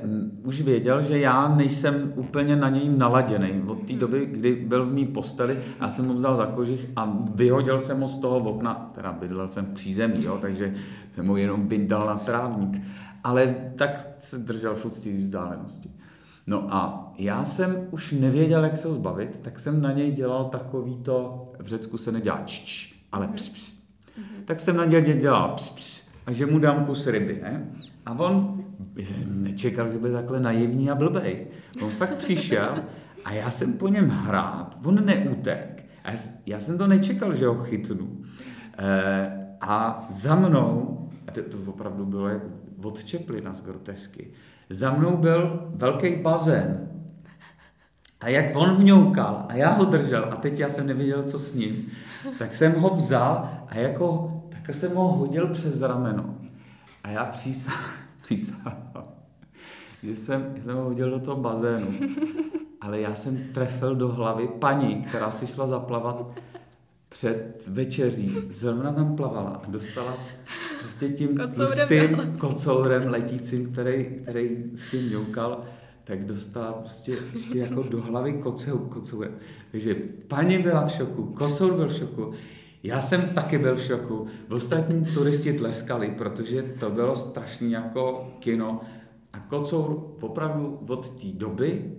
už 0.44 0.60
věděl, 0.60 1.02
že 1.02 1.18
já 1.18 1.48
nejsem 1.48 2.12
úplně 2.16 2.56
na 2.56 2.68
něj 2.68 2.88
naladěný. 2.88 3.62
Od 3.66 3.78
té 3.86 3.92
doby, 3.92 4.26
kdy 4.26 4.54
byl 4.54 4.86
v 4.86 4.92
mý 4.92 5.06
posteli, 5.06 5.58
já 5.80 5.90
jsem 5.90 6.06
mu 6.06 6.14
vzal 6.14 6.34
za 6.34 6.46
kožich 6.46 6.88
a 6.96 7.18
vyhodil 7.34 7.78
jsem 7.78 8.00
ho 8.00 8.08
z 8.08 8.18
toho 8.18 8.38
okna, 8.38 8.90
teda 8.94 9.12
bydlel 9.12 9.48
jsem 9.48 9.64
v 9.64 9.74
přízemí, 9.74 10.24
jo, 10.24 10.38
takže 10.40 10.74
jsem 11.12 11.26
mu 11.26 11.36
jenom 11.36 11.68
vyndal 11.68 12.06
na 12.06 12.16
trávník. 12.16 12.82
Ale 13.24 13.54
tak 13.76 14.08
se 14.18 14.38
držel 14.38 14.74
furt 14.74 14.94
z 14.94 15.02
té 15.02 15.16
vzdálenosti. 15.16 15.90
No 16.46 16.74
a 16.74 17.12
já 17.18 17.44
jsem 17.44 17.88
už 17.90 18.12
nevěděl, 18.12 18.64
jak 18.64 18.76
se 18.76 18.88
ho 18.88 18.94
zbavit, 18.94 19.38
tak 19.42 19.58
jsem 19.58 19.82
na 19.82 19.92
něj 19.92 20.12
dělal 20.12 20.44
takový 20.44 20.96
to, 20.96 21.48
v 21.58 21.66
Řecku 21.66 21.96
se 21.96 22.12
nedělá 22.12 22.42
čč, 22.44 22.94
ale 23.12 23.28
ps, 23.28 23.48
ps. 23.48 23.78
Tak 24.44 24.60
jsem 24.60 24.76
na 24.76 24.84
něj 24.84 25.02
dělal 25.02 25.54
ps, 25.54 25.68
ps, 25.68 26.08
a 26.26 26.32
že 26.32 26.46
mu 26.46 26.58
dám 26.58 26.84
kus 26.84 27.06
ryby, 27.06 27.40
ne? 27.42 27.70
A 28.06 28.18
on 28.18 28.64
nečekal, 29.26 29.88
že 29.88 29.98
bude 29.98 30.12
takhle 30.12 30.40
naivní 30.40 30.90
a 30.90 30.94
blbej. 30.94 31.46
On 31.82 31.90
fakt 31.90 32.14
přišel 32.14 32.74
a 33.24 33.32
já 33.32 33.50
jsem 33.50 33.72
po 33.72 33.88
něm 33.88 34.08
hrát, 34.08 34.76
on 34.84 35.04
neutek. 35.04 35.86
A 36.04 36.10
já 36.46 36.60
jsem 36.60 36.78
to 36.78 36.86
nečekal, 36.86 37.34
že 37.34 37.46
ho 37.46 37.54
chytnu. 37.54 38.22
E, 38.78 39.48
a 39.60 40.06
za 40.10 40.34
mnou, 40.34 40.98
a 41.26 41.30
to, 41.30 41.42
to 41.42 41.70
opravdu 41.70 42.06
bylo 42.06 42.28
jak 42.28 42.42
od 42.82 43.04
Čeplina 43.04 43.52
z 43.52 43.62
grotesky, 43.62 44.30
za 44.70 44.92
mnou 44.92 45.16
byl 45.16 45.70
velký 45.74 46.16
bazén. 46.16 46.88
A 48.20 48.28
jak 48.28 48.56
on 48.56 48.78
mňoukal 48.78 49.46
a 49.48 49.54
já 49.54 49.70
ho 49.72 49.84
držel 49.84 50.28
a 50.30 50.36
teď 50.36 50.58
já 50.58 50.68
jsem 50.68 50.86
nevěděl, 50.86 51.22
co 51.22 51.38
s 51.38 51.54
ním, 51.54 51.90
tak 52.38 52.54
jsem 52.54 52.72
ho 52.72 52.94
vzal 52.94 53.48
a 53.68 53.78
jako, 53.78 54.34
tak 54.48 54.74
jsem 54.74 54.94
ho 54.94 55.08
hodil 55.08 55.46
přes 55.46 55.82
rameno. 55.82 56.34
A 57.04 57.10
já 57.10 57.24
přísahám, 57.24 57.97
přísahám 58.28 58.92
že 60.02 60.16
jsem, 60.16 60.54
jsem 60.62 60.76
ho 60.76 60.82
hodil 60.82 61.10
do 61.10 61.18
toho 61.18 61.36
bazénu. 61.36 61.86
Ale 62.80 63.00
já 63.00 63.14
jsem 63.14 63.38
trefil 63.54 63.94
do 63.96 64.08
hlavy 64.08 64.48
paní, 64.58 65.02
která 65.02 65.30
si 65.30 65.46
šla 65.46 65.66
zaplavat 65.66 66.34
před 67.08 67.62
večeří. 67.66 68.36
Zrovna 68.48 68.92
tam 68.92 69.16
plavala 69.16 69.50
a 69.50 69.70
dostala 69.70 70.18
prostě 70.80 71.08
tím 71.08 71.28
tlustým 71.54 72.10
dole. 72.10 72.32
kocourem 72.38 73.08
letícím, 73.08 73.72
který, 73.72 74.04
který 74.04 74.64
s 74.76 74.90
tím 74.90 75.06
mňoukal, 75.06 75.60
tak 76.04 76.26
dostala 76.26 76.72
prostě 76.72 77.18
ještě 77.32 77.58
jako 77.58 77.82
do 77.82 78.02
hlavy 78.02 78.32
kocou, 78.32 78.78
kocourem. 78.78 79.34
Takže 79.70 79.96
paní 80.28 80.58
byla 80.58 80.86
v 80.86 80.92
šoku, 80.92 81.22
kocour 81.24 81.74
byl 81.74 81.88
v 81.88 81.96
šoku, 81.96 82.32
já 82.82 83.00
jsem 83.00 83.22
taky 83.22 83.58
byl 83.58 83.76
v 83.76 83.82
šoku. 83.82 84.26
Ostatní 84.50 85.04
turisti 85.04 85.52
tleskali, 85.52 86.14
protože 86.18 86.62
to 86.62 86.90
bylo 86.90 87.16
strašný 87.16 87.72
jako 87.72 88.32
kino. 88.38 88.80
A 89.32 89.38
kocour 89.38 90.16
opravdu 90.20 90.80
od 90.88 91.20
té 91.20 91.26
doby 91.26 91.96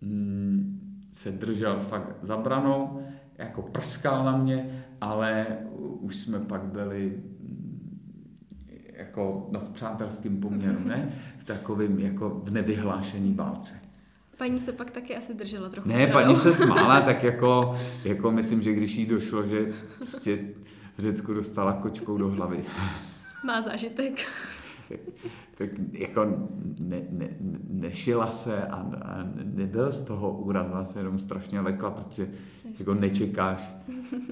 mm, 0.00 0.80
se 1.12 1.30
držel 1.30 1.80
fakt 1.80 2.16
za 2.22 2.36
branou, 2.36 3.02
jako 3.38 3.62
prskal 3.62 4.24
na 4.24 4.36
mě, 4.36 4.84
ale 5.00 5.46
už 6.00 6.16
jsme 6.16 6.40
pak 6.40 6.62
byli 6.62 7.22
mm, 7.40 7.74
jako 8.92 9.46
no, 9.52 9.60
v 9.60 9.70
přátelském 9.70 10.40
poměru, 10.40 10.78
ne? 10.84 11.12
V 11.38 11.44
takovém 11.44 11.98
jako 11.98 12.40
v 12.44 12.50
nevyhlášený 12.50 13.34
válce. 13.34 13.83
Paní 14.38 14.60
se 14.60 14.72
pak 14.72 14.90
taky 14.90 15.16
asi 15.16 15.34
držela 15.34 15.68
trochu 15.68 15.88
Ne, 15.88 15.94
stranou. 15.94 16.12
paní 16.12 16.36
se 16.36 16.52
smála, 16.64 17.00
tak 17.00 17.22
jako, 17.22 17.76
jako 18.04 18.30
myslím, 18.30 18.62
že 18.62 18.72
když 18.72 18.96
jí 18.96 19.06
došlo, 19.06 19.46
že 19.46 19.72
prostě 19.98 20.38
v 20.96 21.02
Řecku 21.02 21.34
dostala 21.34 21.72
kočkou 21.72 22.18
do 22.18 22.28
hlavy, 22.28 22.64
Má 23.44 23.60
zážitek. 23.62 24.14
tak 25.58 25.70
jako 25.92 26.24
ne, 26.80 27.02
ne, 27.10 27.28
nešila 27.70 28.30
se 28.30 28.62
a, 28.66 28.76
a 28.76 29.24
nebyl 29.44 29.92
z 29.92 30.02
toho 30.04 30.30
úraz, 30.38 30.66
ona 30.72 30.84
se 30.84 30.98
jenom 31.00 31.18
strašně 31.18 31.60
lekla, 31.60 31.90
protože 31.90 32.28
jako 32.78 32.94
nečekáš 32.94 33.74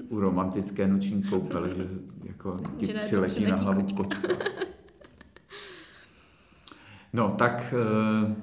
u 0.09 0.19
romantické 0.19 0.87
noční 0.87 1.23
koupele, 1.23 1.75
že 1.75 1.87
jako 2.23 2.59
ti 2.77 2.85
Že 2.85 2.93
přiletí 2.93 3.45
na 3.45 3.55
hlavu 3.55 3.81
kočka. 3.81 3.97
kočka. 4.27 4.43
No, 7.13 7.35
tak 7.37 7.73
eh, 7.73 8.35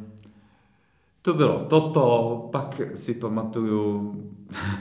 to 1.22 1.34
bylo 1.34 1.64
toto, 1.64 2.48
pak 2.52 2.80
si 2.94 3.14
pamatuju, 3.14 4.14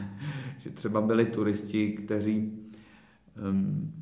že 0.57 0.69
třeba 0.69 1.01
byli 1.01 1.25
turisti, 1.25 1.87
kteří 1.87 2.51
um, 3.49 3.93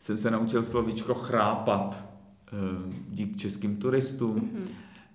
jsem 0.00 0.18
se 0.18 0.30
naučil 0.30 0.62
slovíčko 0.62 1.14
chrápat 1.14 2.06
um, 2.52 2.94
dík 3.08 3.36
českým 3.36 3.76
turistům, 3.76 4.34
Mhm. 4.36 4.64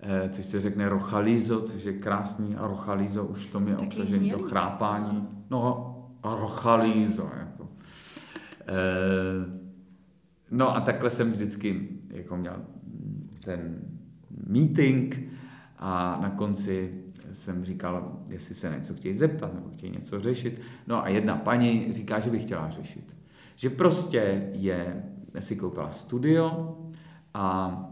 eh, 0.00 0.28
což 0.32 0.46
se 0.46 0.60
řekne 0.60 0.88
rochalízo, 0.88 1.60
což 1.60 1.84
je 1.84 1.92
krásný 1.92 2.56
a 2.56 2.66
rochalízo 2.66 3.24
už 3.24 3.46
v 3.46 3.50
tom 3.50 3.68
je 3.68 3.74
Taky 3.74 3.86
obsažený 3.86 4.30
to 4.30 4.38
chrápání. 4.42 5.28
No, 5.50 5.94
rochalízo, 6.24 7.30
jako. 7.38 7.68
Eh, 8.60 9.60
no 10.50 10.76
a 10.76 10.80
takhle 10.80 11.10
jsem 11.10 11.32
vždycky 11.32 11.88
jako 12.10 12.36
měl 12.36 12.56
ten 13.44 13.78
meeting 14.46 15.27
a 15.78 16.18
na 16.22 16.30
konci 16.30 17.04
jsem 17.32 17.64
říkal, 17.64 18.20
jestli 18.28 18.54
se 18.54 18.70
něco 18.70 18.94
chtějí 18.94 19.14
zeptat 19.14 19.54
nebo 19.54 19.68
chtějí 19.68 19.92
něco 19.92 20.20
řešit. 20.20 20.60
No 20.86 21.04
a 21.04 21.08
jedna 21.08 21.36
paní 21.36 21.92
říká, 21.92 22.18
že 22.18 22.30
by 22.30 22.38
chtěla 22.38 22.70
řešit. 22.70 23.16
Že 23.56 23.70
prostě 23.70 24.50
je, 24.52 25.04
si 25.38 25.56
koupila 25.56 25.90
studio 25.90 26.76
a 27.34 27.84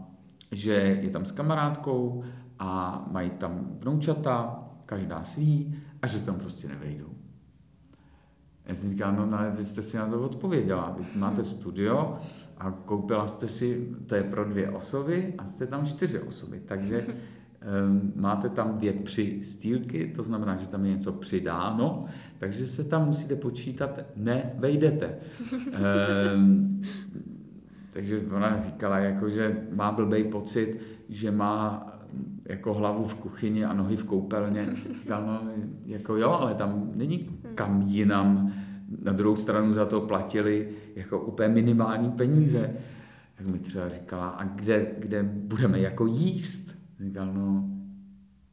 že 0.51 0.73
je 1.01 1.09
tam 1.09 1.25
s 1.25 1.31
kamarádkou 1.31 2.23
a 2.59 3.03
mají 3.11 3.29
tam 3.29 3.77
vnoučata, 3.81 4.63
každá 4.85 5.23
svý, 5.23 5.75
a 6.01 6.07
že 6.07 6.19
se 6.19 6.25
tam 6.25 6.35
prostě 6.35 6.67
nevejdou. 6.67 7.09
Já 8.65 8.75
jsem 8.75 8.89
říkal, 8.89 9.15
no, 9.15 9.25
no 9.25 9.39
ale 9.39 9.51
vy 9.51 9.65
jste 9.65 9.81
si 9.81 9.97
na 9.97 10.07
to 10.07 10.23
odpověděla. 10.23 10.95
Vy 10.97 11.19
máte 11.19 11.43
studio 11.43 12.19
a 12.57 12.71
koupila 12.71 13.27
jste 13.27 13.47
si, 13.47 13.87
to 14.05 14.15
je 14.15 14.23
pro 14.23 14.45
dvě 14.45 14.71
osoby 14.71 15.33
a 15.37 15.45
jste 15.45 15.67
tam 15.67 15.85
čtyři 15.85 16.19
osoby. 16.19 16.59
Takže 16.65 17.07
máte 18.15 18.49
tam 18.49 18.77
dvě 18.77 18.93
při 18.93 19.39
stýlky, 19.43 20.11
to 20.15 20.23
znamená, 20.23 20.55
že 20.55 20.67
tam 20.67 20.85
je 20.85 20.91
něco 20.91 21.11
přidáno, 21.11 22.05
takže 22.37 22.67
se 22.67 22.83
tam 22.83 23.05
musíte 23.05 23.35
počítat, 23.35 23.99
nevejdete. 24.15 25.15
Um, 26.35 26.81
takže 27.93 28.21
ona 28.35 28.57
říkala, 28.57 28.99
jako, 28.99 29.29
že 29.29 29.57
má 29.73 29.91
blbej 29.91 30.23
pocit, 30.23 30.77
že 31.09 31.31
má 31.31 31.87
jako 32.45 32.73
hlavu 32.73 33.05
v 33.05 33.15
kuchyni 33.15 33.65
a 33.65 33.73
nohy 33.73 33.95
v 33.95 34.03
koupelně. 34.03 34.69
Říkal, 34.99 35.25
no, 35.25 35.41
jako 35.85 36.17
jo, 36.17 36.29
ale 36.29 36.53
tam 36.53 36.89
není 36.95 37.29
kam 37.55 37.81
jinam. 37.81 38.53
Na 39.03 39.11
druhou 39.11 39.35
stranu 39.35 39.73
za 39.73 39.85
to 39.85 40.01
platili 40.01 40.69
jako 40.95 41.19
úplně 41.19 41.49
minimální 41.49 42.11
peníze. 42.11 42.73
Tak 43.37 43.47
mi 43.47 43.59
třeba 43.59 43.89
říkala, 43.89 44.27
a 44.27 44.43
kde, 44.43 44.87
kde 44.99 45.23
budeme 45.23 45.79
jako 45.79 46.05
jíst? 46.05 46.66
Říkal, 46.99 47.33
no, 47.33 47.69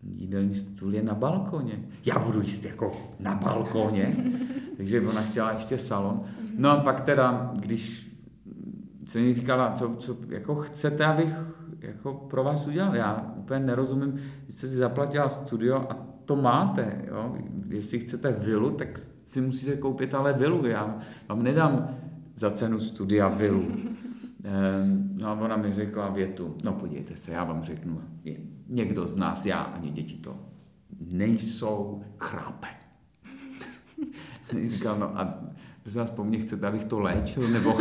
jídelní 0.03 0.55
stůl 0.55 0.95
je 0.95 1.03
na 1.03 1.15
balkoně. 1.15 1.85
Já 2.05 2.19
budu 2.19 2.41
jíst 2.41 2.65
jako 2.65 2.97
na 3.21 3.35
balkoně. 3.35 4.17
Takže 4.77 5.01
ona 5.01 5.23
chtěla 5.23 5.53
ještě 5.53 5.79
salon. 5.79 6.23
No 6.59 6.71
a 6.71 6.77
pak 6.77 7.01
teda, 7.01 7.51
když 7.55 8.11
se 9.07 9.19
mi 9.19 9.35
říkala, 9.35 9.73
co, 9.73 9.95
co 9.99 10.17
jako 10.29 10.55
chcete, 10.55 11.05
abych 11.05 11.39
jako 11.81 12.15
pro 12.15 12.45
vás 12.45 12.67
udělal. 12.67 12.97
Já 12.97 13.35
úplně 13.37 13.61
nerozumím, 13.61 14.13
vy 14.47 14.53
jste 14.53 14.69
si 14.69 14.75
zaplatila 14.75 15.29
studio 15.29 15.77
a 15.77 16.07
to 16.25 16.37
máte. 16.37 17.03
Jo? 17.09 17.37
Jestli 17.69 17.99
chcete 17.99 18.33
vilu, 18.33 18.71
tak 18.71 18.99
si 19.25 19.41
musíte 19.41 19.77
koupit 19.77 20.15
ale 20.15 20.33
vilu. 20.33 20.67
Já 20.67 20.99
vám 21.29 21.43
nedám 21.43 21.89
za 22.35 22.51
cenu 22.51 22.81
studia 22.81 23.29
vilu. 23.29 23.65
No 25.25 25.31
a 25.31 25.41
ona 25.41 25.57
mi 25.57 25.73
řekla 25.73 26.09
větu, 26.09 26.57
no 26.65 26.73
podívejte 26.73 27.17
se, 27.17 27.33
já 27.33 27.45
vám 27.45 27.63
řeknu, 27.63 28.01
někdo 28.67 29.07
z 29.07 29.17
nás, 29.17 29.47
já 29.47 29.59
ani 29.59 29.91
děti 29.91 30.19
to 30.19 30.37
nejsou 31.01 32.03
chrápe. 32.19 32.67
jsem 34.43 34.71
říkal, 34.71 34.99
no 34.99 35.19
a 35.19 35.39
prosím 35.83 36.01
vás, 36.01 36.11
po 36.11 36.25
mně 36.25 36.39
chcete, 36.39 36.67
abych 36.67 36.85
to 36.85 37.01
léčil, 37.01 37.49
nebo... 37.49 37.79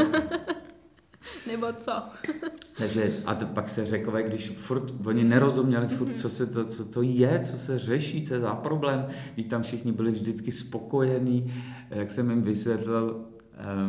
nebo 1.48 1.68
co? 1.80 1.92
Takže 2.78 3.14
a 3.26 3.36
to 3.36 3.46
pak 3.46 3.70
se 3.70 3.86
řekové, 3.86 4.24
když 4.24 4.50
furt, 4.50 4.94
oni 5.06 5.24
nerozuměli 5.24 5.88
furt, 5.88 6.18
co, 6.18 6.30
se 6.30 6.46
to, 6.46 6.66
co 6.66 6.86
to 6.86 7.02
je, 7.02 7.40
co 7.40 7.58
se 7.58 7.80
řeší, 7.80 8.22
co 8.22 8.34
je 8.34 8.40
za 8.40 8.56
problém, 8.56 9.08
když 9.34 9.46
tam 9.46 9.62
všichni 9.62 9.92
byli 9.92 10.12
vždycky 10.12 10.52
spokojení, 10.52 11.54
jak 11.90 12.10
jsem 12.10 12.30
jim 12.30 12.42
vysvětlil 12.42 13.26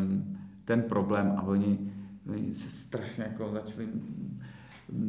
um, 0.00 0.38
ten 0.64 0.82
problém 0.82 1.34
a 1.36 1.42
oni 1.42 1.93
se 2.50 2.68
strašně 2.68 3.24
jako 3.24 3.50
začali 3.52 3.88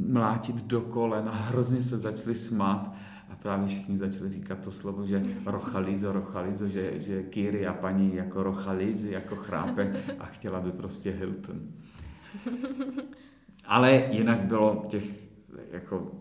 mlátit 0.08 0.66
do 0.66 0.82
kolen 0.82 1.30
a 1.30 1.32
hrozně 1.32 1.82
se 1.82 1.98
začali 1.98 2.36
smát 2.36 2.94
a 3.30 3.36
právě 3.36 3.68
všichni 3.68 3.98
začali 3.98 4.30
říkat 4.30 4.60
to 4.60 4.72
slovo, 4.72 5.06
že 5.06 5.22
rochalizo, 5.46 6.12
rochalizo, 6.12 6.68
že, 6.68 7.02
že 7.02 7.24
Kiri 7.24 7.68
a 7.68 7.74
paní 7.74 8.16
jako 8.16 8.44
rochalizy, 8.44 9.12
jako 9.12 9.36
chrápe 9.36 10.04
a 10.20 10.26
chtěla 10.26 10.60
by 10.60 10.72
prostě 10.72 11.12
Hilton. 11.12 11.62
Ale 13.66 14.08
jinak 14.12 14.40
bylo 14.40 14.86
těch, 14.88 15.04
jako 15.72 16.12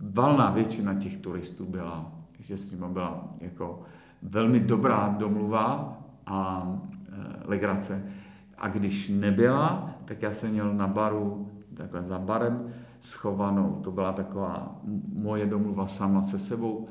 valná 0.00 0.50
většina 0.50 0.94
těch 0.94 1.16
turistů 1.16 1.64
byla, 1.66 2.12
že 2.40 2.56
s 2.56 2.70
nimi 2.70 2.86
byla 2.88 3.30
jako 3.40 3.82
velmi 4.22 4.60
dobrá 4.60 5.14
domluva 5.18 5.98
a 6.26 6.66
e, 7.08 7.48
legrace. 7.48 8.12
A 8.58 8.68
když 8.68 9.08
nebyla, 9.08 9.94
tak 10.04 10.22
já 10.22 10.32
jsem 10.32 10.50
měl 10.50 10.74
na 10.74 10.86
baru, 10.86 11.50
takhle 11.74 12.04
za 12.04 12.18
barem, 12.18 12.72
schovanou. 13.00 13.80
To 13.84 13.90
byla 13.90 14.12
taková 14.12 14.80
moje 15.12 15.46
domluva 15.46 15.86
sama 15.86 16.22
se 16.22 16.38
sebou. 16.38 16.86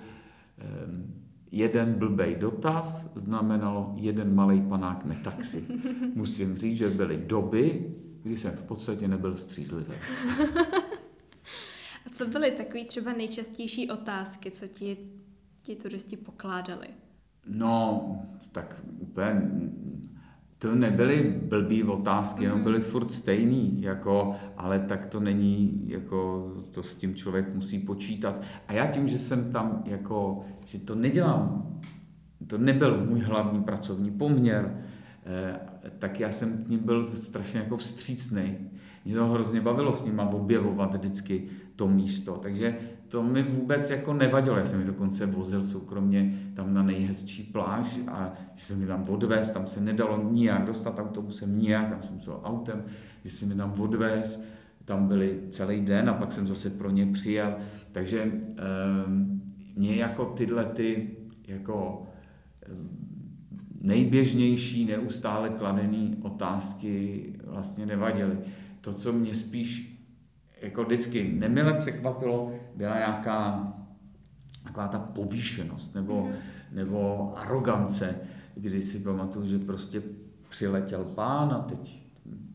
Ehm, 0.57 1.13
jeden 1.51 1.93
blbej 1.93 2.35
dotaz 2.35 3.11
znamenalo 3.15 3.93
jeden 3.97 4.35
malý 4.35 4.61
panák 4.61 5.05
taxi. 5.23 5.65
Musím 6.15 6.57
říct, 6.57 6.77
že 6.77 6.89
byly 6.89 7.17
doby, 7.17 7.95
kdy 8.23 8.37
jsem 8.37 8.51
v 8.51 8.63
podstatě 8.63 9.07
nebyl 9.07 9.37
střízlivý. 9.37 9.93
A 12.05 12.09
co 12.13 12.27
byly 12.27 12.51
takové 12.51 12.85
třeba 12.85 13.13
nejčastější 13.13 13.91
otázky, 13.91 14.51
co 14.51 14.67
ti, 14.67 14.97
ti 15.61 15.75
turisti 15.75 16.17
pokládali? 16.17 16.87
No, 17.47 18.01
tak 18.51 18.81
úplně 18.99 19.51
to 20.59 20.75
nebyly 20.75 21.35
blbý 21.41 21.83
otázky, 21.83 22.43
jenom 22.43 22.59
mhm. 22.59 22.63
byly 22.63 22.81
furt 22.81 23.11
stejný, 23.11 23.81
jako, 23.81 24.35
ale 24.57 24.79
tak 24.79 25.07
to 25.07 25.19
není, 25.19 25.83
jako 25.87 26.51
to 26.71 26.83
s 26.83 26.95
tím 26.95 27.15
člověk 27.15 27.55
musí 27.55 27.79
počítat. 27.79 28.41
A 28.67 28.73
já 28.73 28.85
tím, 28.85 29.07
že 29.07 29.17
jsem 29.17 29.51
tam, 29.51 29.83
jako, 29.85 30.41
že 30.65 30.79
to 30.79 30.95
nedělám, 30.95 31.71
to 32.47 32.57
nebyl 32.57 33.05
můj 33.05 33.19
hlavní 33.19 33.63
pracovní 33.63 34.11
poměr, 34.11 34.83
eh, 35.25 35.59
tak 35.99 36.19
já 36.19 36.31
jsem 36.31 36.63
k 36.63 36.69
ním 36.69 36.79
byl 36.79 37.03
strašně 37.03 37.59
jako 37.59 37.77
vstřícný. 37.77 38.57
Mě 39.05 39.15
to 39.15 39.27
hrozně 39.27 39.61
bavilo 39.61 39.93
s 39.93 40.05
nima 40.05 40.29
objevovat 40.29 40.93
vždycky 40.93 41.43
to 41.75 41.87
místo, 41.87 42.37
takže 42.37 42.77
to 43.07 43.23
mi 43.23 43.43
vůbec 43.43 43.89
jako 43.89 44.13
nevadilo. 44.13 44.57
Já 44.57 44.65
jsem 44.65 44.79
mi 44.79 44.85
dokonce 44.85 45.25
vozil 45.25 45.63
soukromně 45.63 46.39
tam 46.53 46.73
na 46.73 46.83
nejhezčí 46.83 47.43
pláž 47.43 47.99
a 48.07 48.33
že 48.55 48.65
jsem 48.65 48.79
mi 48.79 48.85
tam 48.85 49.05
odvést, 49.09 49.51
tam 49.51 49.67
se 49.67 49.81
nedalo 49.81 50.31
nijak 50.31 50.65
dostat 50.65 50.99
autobusem, 50.99 51.59
nijak, 51.59 51.89
tam 51.89 52.01
jsem 52.01 52.13
musel 52.13 52.41
autem, 52.43 52.83
že 53.23 53.31
jsem 53.31 53.49
mi 53.49 53.55
tam 53.55 53.73
odvést, 53.79 54.43
tam 54.85 55.07
byli 55.07 55.39
celý 55.49 55.81
den 55.81 56.09
a 56.09 56.13
pak 56.13 56.31
jsem 56.31 56.47
zase 56.47 56.69
pro 56.69 56.91
ně 56.91 57.05
přijel. 57.05 57.55
Takže 57.91 58.31
um, 59.07 59.41
mě 59.75 59.95
jako 59.95 60.25
tyhle 60.25 60.65
ty 60.65 61.17
jako 61.47 62.03
um, 62.71 62.89
nejběžnější, 63.81 64.85
neustále 64.85 65.49
kladené 65.49 66.15
otázky 66.21 67.23
vlastně 67.45 67.85
nevadily. 67.85 68.37
To, 68.81 68.93
co 68.93 69.13
mě 69.13 69.33
spíš 69.33 69.94
jako 70.65 70.83
vždycky 70.83 71.33
nemile 71.33 71.73
překvapilo, 71.73 72.51
byla 72.75 72.95
nějaká 72.97 73.67
taková 74.63 74.87
ta 74.87 74.99
povýšenost 74.99 75.95
nebo, 75.95 76.25
mm. 76.25 76.31
nebo 76.71 77.33
arogance, 77.37 78.15
kdy 78.55 78.81
si 78.81 78.99
pamatuju, 78.99 79.47
že 79.47 79.59
prostě 79.59 80.01
přiletěl 80.49 81.03
pán 81.03 81.51
a 81.51 81.59
teď 81.59 82.05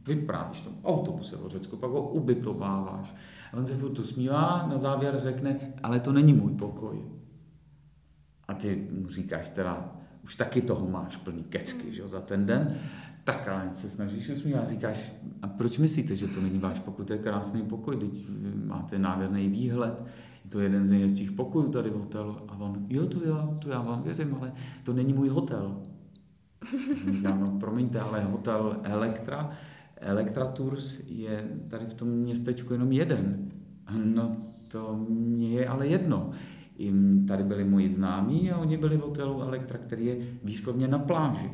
vyprávíš 0.07 0.61
tomu 0.61 0.77
autobuse 0.85 1.37
o 1.37 1.49
Řecku, 1.49 1.77
pak 1.77 1.90
ho 1.90 2.09
ubytováváš. 2.09 3.14
A 3.53 3.57
on 3.57 3.66
se 3.66 3.77
furt 3.77 3.99
usmívá, 3.99 4.66
na 4.70 4.79
závěr 4.79 5.20
řekne, 5.20 5.57
ale 5.83 6.01
to 6.01 6.12
není 6.12 6.33
můj 6.33 6.53
pokoj. 6.53 6.99
A 8.49 8.55
ty 8.55 8.88
mu 8.90 9.09
říkáš 9.09 9.51
teda, 9.51 9.96
už 10.25 10.37
taky 10.37 10.62
toho 10.62 10.88
máš 10.88 11.16
plný 11.16 11.42
kecky, 11.42 11.92
že, 11.92 12.09
za 12.09 12.20
ten 12.20 12.46
den 12.46 12.77
tak 13.24 13.48
ale 13.48 13.70
se 13.70 13.90
snažíš 13.90 14.28
usmívat 14.28 14.68
říkáš, 14.68 15.12
a 15.42 15.48
proč 15.48 15.78
myslíte, 15.78 16.16
že 16.16 16.28
to 16.28 16.40
není 16.40 16.59
váš 16.59 16.78
pokoj? 16.78 17.04
To 17.04 17.12
je 17.12 17.18
krásný 17.18 17.62
pokoj, 17.62 17.96
teď 17.96 18.24
máte 18.64 18.98
nádherný 18.98 19.48
výhled, 19.48 20.02
je 20.44 20.50
to 20.50 20.61
jeden 20.61 20.87
z 20.87 20.90
nejhezčích 20.90 21.33
pokojů 21.33 21.68
tady 21.68 21.90
v 21.90 21.94
hotelu. 21.94 22.37
A 22.48 22.56
on, 22.59 22.87
jo, 22.88 23.06
to 23.06 23.28
jo, 23.28 23.59
to 23.62 23.70
já 23.70 23.83
vám 23.83 24.02
věřím, 24.02 24.37
ale 24.40 24.52
to 24.85 24.92
není 24.92 25.12
můj 25.12 25.28
hotel. 25.28 25.83
Říkám, 27.12 27.40
no 27.40 27.59
promiňte, 27.61 28.00
ale 28.00 28.24
hotel 28.24 28.76
Elektra, 28.83 29.50
Elektra 29.96 30.46
Tours 30.46 31.00
je 31.06 31.48
tady 31.68 31.87
v 31.87 31.94
tom 31.94 32.09
městečku 32.09 32.72
jenom 32.72 32.92
jeden. 32.92 33.50
No 34.04 34.37
to 34.68 35.06
mě 35.09 35.48
je 35.48 35.68
ale 35.68 35.87
jedno. 35.87 36.30
Tady 37.28 37.44
byli 37.44 37.64
moji 37.64 37.88
známí 37.88 38.50
a 38.50 38.59
oni 38.59 38.76
byli 38.76 38.96
v 38.96 39.00
hotelu 39.00 39.42
Elektra, 39.42 39.78
který 39.78 40.06
je 40.06 40.16
výslovně 40.44 40.88
na 40.88 40.98
pláži. 40.98 41.50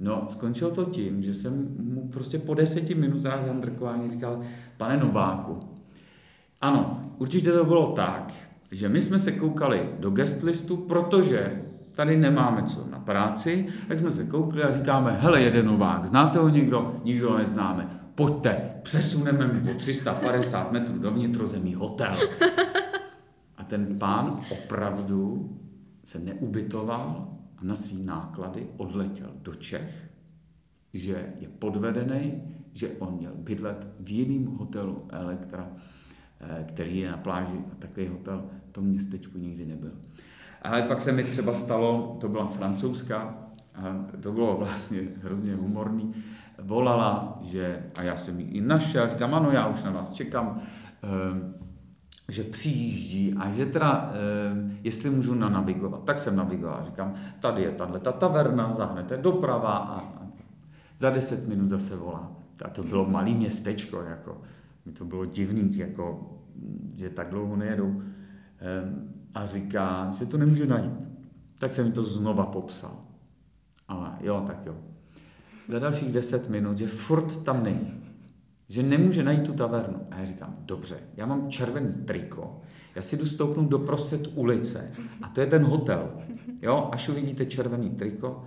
No, 0.00 0.24
skončilo 0.28 0.70
to 0.70 0.84
tím, 0.84 1.22
že 1.22 1.34
jsem 1.34 1.76
mu 1.78 2.08
prostě 2.08 2.38
po 2.38 2.54
deseti 2.54 2.94
minutách 2.94 3.46
handrkování 3.46 4.10
říkal, 4.10 4.40
pane 4.76 4.96
Nováku, 4.96 5.58
ano, 6.60 7.00
určitě 7.18 7.52
to 7.52 7.64
bylo 7.64 7.86
tak, 7.86 8.32
že 8.70 8.88
my 8.88 9.00
jsme 9.00 9.18
se 9.18 9.32
koukali 9.32 9.88
do 9.98 10.10
guest 10.10 10.42
listu, 10.42 10.76
protože 10.76 11.62
tady 11.94 12.16
nemáme 12.16 12.62
co 12.62 12.86
na 12.90 12.98
práci, 12.98 13.66
tak 13.88 13.98
jsme 13.98 14.10
se 14.10 14.24
koukli 14.24 14.62
a 14.62 14.70
říkáme, 14.70 15.18
hele, 15.20 15.42
jeden 15.42 15.66
Novák, 15.66 16.06
znáte 16.06 16.38
ho 16.38 16.48
někdo? 16.48 17.00
Nikdo 17.04 17.30
ho 17.30 17.38
neznáme. 17.38 18.00
Pojďte, 18.14 18.70
přesuneme 18.82 19.46
mu 19.46 19.70
o 19.70 19.74
350 19.74 20.72
metrů 20.72 20.98
do 20.98 21.10
vnitrozemí 21.10 21.74
hotel. 21.74 22.12
A 23.56 23.64
ten 23.64 23.98
pán 23.98 24.40
opravdu 24.50 25.50
se 26.04 26.18
neubytoval, 26.18 27.28
a 27.60 27.64
na 27.64 27.74
svý 27.74 28.02
náklady 28.02 28.68
odletěl 28.76 29.30
do 29.34 29.54
Čech, 29.54 30.10
že 30.94 31.32
je 31.40 31.48
podvedený, 31.48 32.42
že 32.72 32.88
on 32.98 33.14
měl 33.14 33.32
bydlet 33.34 33.88
v 34.00 34.10
jiném 34.10 34.46
hotelu 34.46 35.06
Elektra, 35.08 35.68
eh, 36.40 36.64
který 36.68 36.98
je 36.98 37.10
na 37.10 37.16
pláži 37.16 37.58
a 37.72 37.74
takový 37.78 38.06
hotel 38.06 38.44
v 38.68 38.72
tom 38.72 38.84
městečku 38.84 39.38
nikdy 39.38 39.66
nebyl. 39.66 39.92
Ale 40.62 40.82
pak 40.82 41.00
se 41.00 41.12
mi 41.12 41.24
třeba 41.24 41.54
stalo, 41.54 42.16
to 42.20 42.28
byla 42.28 42.46
francouzská, 42.46 43.50
a 43.74 44.06
to 44.20 44.32
bylo 44.32 44.56
vlastně 44.56 45.00
hrozně 45.22 45.54
humorný, 45.54 46.14
volala, 46.58 47.38
že, 47.42 47.86
a 47.96 48.02
já 48.02 48.16
jsem 48.16 48.40
ji 48.40 48.46
i 48.46 48.60
našel, 48.60 49.08
říkám, 49.08 49.34
ano, 49.34 49.50
já 49.50 49.66
už 49.66 49.82
na 49.82 49.90
vás 49.90 50.12
čekám, 50.12 50.60
ehm, 51.02 51.54
že 52.30 52.44
přijíždí 52.44 53.34
a 53.34 53.50
že 53.50 53.66
teda, 53.66 54.12
e, 54.12 54.78
jestli 54.82 55.10
můžu 55.10 55.34
navigovat, 55.34 56.04
tak 56.04 56.18
jsem 56.18 56.36
navigoval. 56.36 56.84
Říkám, 56.84 57.14
tady 57.40 57.62
je 57.62 57.70
tahle 57.70 58.00
ta 58.00 58.12
taverna, 58.12 58.72
zahnete 58.72 59.16
doprava 59.16 59.72
a, 59.72 60.00
a 60.00 60.26
za 60.96 61.10
deset 61.10 61.48
minut 61.48 61.68
zase 61.68 61.96
volá. 61.96 62.32
A 62.64 62.68
to 62.68 62.82
bylo 62.82 63.06
malý 63.06 63.34
městečko, 63.34 64.02
jako, 64.02 64.40
mi 64.86 64.92
to 64.92 65.04
bylo 65.04 65.24
divný, 65.24 65.76
jako, 65.76 66.36
že 66.96 67.10
tak 67.10 67.30
dlouho 67.30 67.56
nejedou. 67.56 68.02
E, 68.60 69.10
a 69.34 69.46
říká, 69.46 70.10
že 70.18 70.26
to 70.26 70.38
nemůže 70.38 70.66
najít. 70.66 70.92
Tak 71.58 71.72
jsem 71.72 71.86
mi 71.86 71.92
to 71.92 72.02
znova 72.02 72.46
popsal. 72.46 72.96
Ale 73.88 74.10
jo, 74.20 74.44
tak 74.46 74.66
jo. 74.66 74.74
Za 75.68 75.78
dalších 75.78 76.12
deset 76.12 76.48
minut, 76.48 76.78
že 76.78 76.88
furt 76.88 77.44
tam 77.44 77.62
není 77.62 77.99
že 78.70 78.82
nemůže 78.82 79.22
najít 79.22 79.46
tu 79.46 79.52
tavernu. 79.52 80.06
A 80.10 80.18
já 80.18 80.24
říkám, 80.24 80.54
dobře, 80.60 80.96
já 81.16 81.26
mám 81.26 81.50
červený 81.50 81.92
triko, 82.04 82.60
já 82.94 83.02
si 83.02 83.16
jdu 83.16 83.26
stoupnout 83.26 83.68
do 83.68 83.78
prostřed 83.78 84.28
ulice 84.34 84.86
a 85.22 85.28
to 85.28 85.40
je 85.40 85.46
ten 85.46 85.64
hotel. 85.64 86.10
Jo, 86.62 86.88
až 86.92 87.08
uvidíte 87.08 87.46
červený 87.46 87.90
triko, 87.90 88.44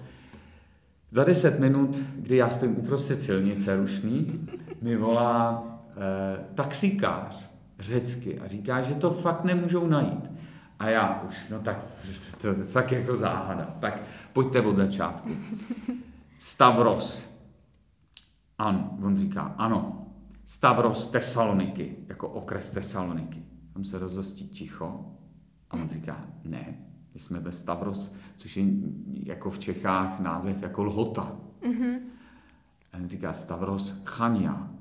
za 1.09 1.23
deset 1.23 1.59
minut, 1.59 1.99
kdy 2.15 2.35
já 2.37 2.49
stojím 2.49 2.77
uprostřed 2.77 3.21
silnice 3.21 3.77
rušný, 3.77 4.47
mi 4.81 4.95
volá 4.97 5.63
eh, 5.89 6.45
taxikář 6.55 7.49
řecky 7.79 8.39
a 8.39 8.47
říká, 8.47 8.81
že 8.81 8.95
to 8.95 9.11
fakt 9.11 9.43
nemůžou 9.43 9.87
najít. 9.87 10.31
A 10.79 10.89
já 10.89 11.23
už, 11.27 11.49
no 11.49 11.59
tak, 11.59 11.79
to, 12.41 12.55
to 12.55 12.63
fakt 12.63 12.91
jako 12.91 13.15
záhada. 13.15 13.75
Tak 13.79 14.01
pojďte 14.33 14.61
od 14.61 14.75
začátku. 14.75 15.29
Stavros. 16.39 17.33
Ano, 18.57 18.97
on 19.01 19.17
říká, 19.17 19.55
ano. 19.57 20.03
Stavros 20.45 21.07
Tesaloniky, 21.07 21.95
jako 22.07 22.29
okres 22.29 22.71
Tesaloniky. 22.71 23.43
Tam 23.73 23.83
se 23.83 23.99
rozostí 23.99 24.47
ticho 24.47 25.15
a 25.69 25.73
on 25.73 25.89
říká, 25.89 26.27
ne, 26.43 26.77
my 27.13 27.19
jsme 27.19 27.39
ve 27.39 27.51
Stavros, 27.51 28.15
což 28.37 28.57
je 28.57 28.65
jako 29.23 29.49
v 29.49 29.59
Čechách 29.59 30.19
název 30.19 30.63
jako 30.63 30.83
Lhota. 30.83 31.35
Mm-hmm. 31.61 31.99
A 32.93 32.97
on 32.97 33.09
říká 33.09 33.33
Stavros 33.33 34.01
Chania, 34.05 34.71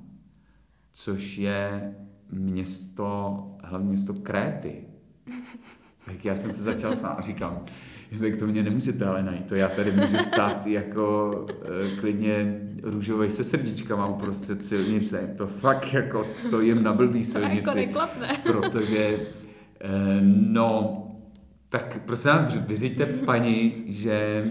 což 0.91 1.39
je 1.39 1.97
město, 2.31 3.57
hlavně 3.65 3.89
město 3.89 4.15
Kréty. 4.15 4.87
Tak 6.07 6.25
já 6.25 6.37
jsem 6.37 6.53
se 6.53 6.63
začal 6.63 6.95
smát 6.95 7.15
a 7.19 7.23
říkám, 7.23 7.65
tak 8.21 8.37
to 8.37 8.47
mě 8.47 8.63
nemusíte 8.63 9.05
ale 9.05 9.23
najít, 9.23 9.47
to 9.47 9.55
já 9.55 9.69
tady 9.69 9.93
můžu 9.93 10.19
stát 10.19 10.67
jako 10.67 11.31
e, 11.51 11.97
klidně 11.97 12.61
růžovej 12.83 13.31
se 13.31 13.45
srdíčkama 13.45 14.07
uprostřed 14.07 14.65
silnice, 14.65 15.35
to 15.37 15.47
fakt 15.47 15.93
jako 15.93 16.25
stojím 16.25 16.83
na 16.83 16.93
blbý 16.93 17.25
silnici, 17.25 17.95
protože 18.43 18.99
e, 18.99 20.21
no, 20.31 20.99
tak 21.69 22.01
prosím 22.05 22.31
vás, 22.31 22.59
vyřiďte 22.59 23.07
paní, 23.07 23.85
že 23.87 24.45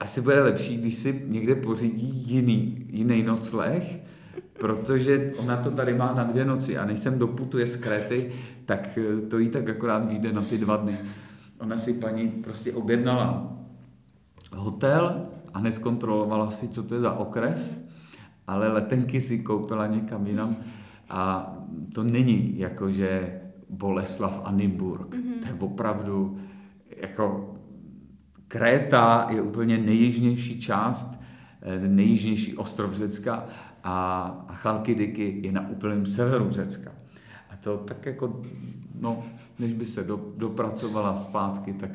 asi 0.00 0.20
bude 0.20 0.40
lepší, 0.40 0.76
když 0.76 0.94
si 0.94 1.22
někde 1.26 1.54
pořídí 1.54 2.24
jiný, 2.26 2.86
jiný 2.90 3.22
nocleh, 3.22 4.00
protože 4.58 5.32
ona 5.36 5.56
to 5.56 5.70
tady 5.70 5.94
má 5.94 6.14
na 6.14 6.24
dvě 6.24 6.44
noci 6.44 6.78
a 6.78 6.84
než 6.84 7.00
sem 7.00 7.18
doputuje 7.18 7.66
z 7.66 7.76
Kréty, 7.76 8.32
tak 8.64 8.98
eh, 8.98 9.20
to 9.20 9.38
jí 9.38 9.48
tak 9.48 9.68
akorát 9.68 10.08
vyjde 10.08 10.32
na 10.32 10.42
ty 10.42 10.58
dva 10.58 10.76
dny. 10.76 10.98
Ona 11.60 11.78
si 11.78 11.94
paní 11.94 12.28
prostě 12.28 12.72
objednala 12.72 13.52
hotel 14.52 15.26
a 15.54 15.60
neskontrolovala 15.60 16.50
si, 16.50 16.68
co 16.68 16.82
to 16.82 16.94
je 16.94 17.00
za 17.00 17.12
okres, 17.12 17.84
ale 18.46 18.68
letenky 18.68 19.20
si 19.20 19.38
koupila 19.38 19.86
někam 19.86 20.26
jinam 20.26 20.56
a 21.10 21.52
to 21.94 22.04
není 22.04 22.58
jako, 22.58 22.90
že 22.90 23.40
Boleslav 23.70 24.40
a 24.44 24.52
Nymburk. 24.52 25.14
Mm-hmm. 25.14 25.40
To 25.42 25.48
je 25.48 25.54
opravdu 25.58 26.38
jako 26.96 27.54
Kréta 28.48 29.26
je 29.30 29.42
úplně 29.42 29.78
nejjižnější 29.78 30.60
část, 30.60 31.20
eh, 31.62 31.88
nejjižnější 31.88 32.56
ostrov 32.56 32.94
Řecka 32.94 33.46
a, 33.84 34.46
Chalkidiky 34.52 35.40
je 35.42 35.52
na 35.52 35.68
úplném 35.68 36.06
severu 36.06 36.50
Řecka. 36.50 36.92
A 37.50 37.56
to 37.56 37.76
tak 37.76 38.06
jako, 38.06 38.42
no, 38.94 39.24
než 39.58 39.74
by 39.74 39.86
se 39.86 40.04
do, 40.04 40.32
dopracovala 40.36 41.16
zpátky, 41.16 41.72
tak, 41.72 41.90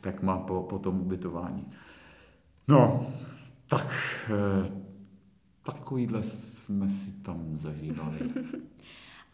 tak 0.00 0.22
má 0.22 0.38
po, 0.38 0.62
po 0.62 0.78
tom 0.78 1.00
ubytování. 1.00 1.66
No, 2.68 3.06
tak 3.66 3.86
eh, 4.30 4.72
takovýhle 5.62 6.22
jsme 6.22 6.90
si 6.90 7.12
tam 7.12 7.58
zažívali. 7.58 8.18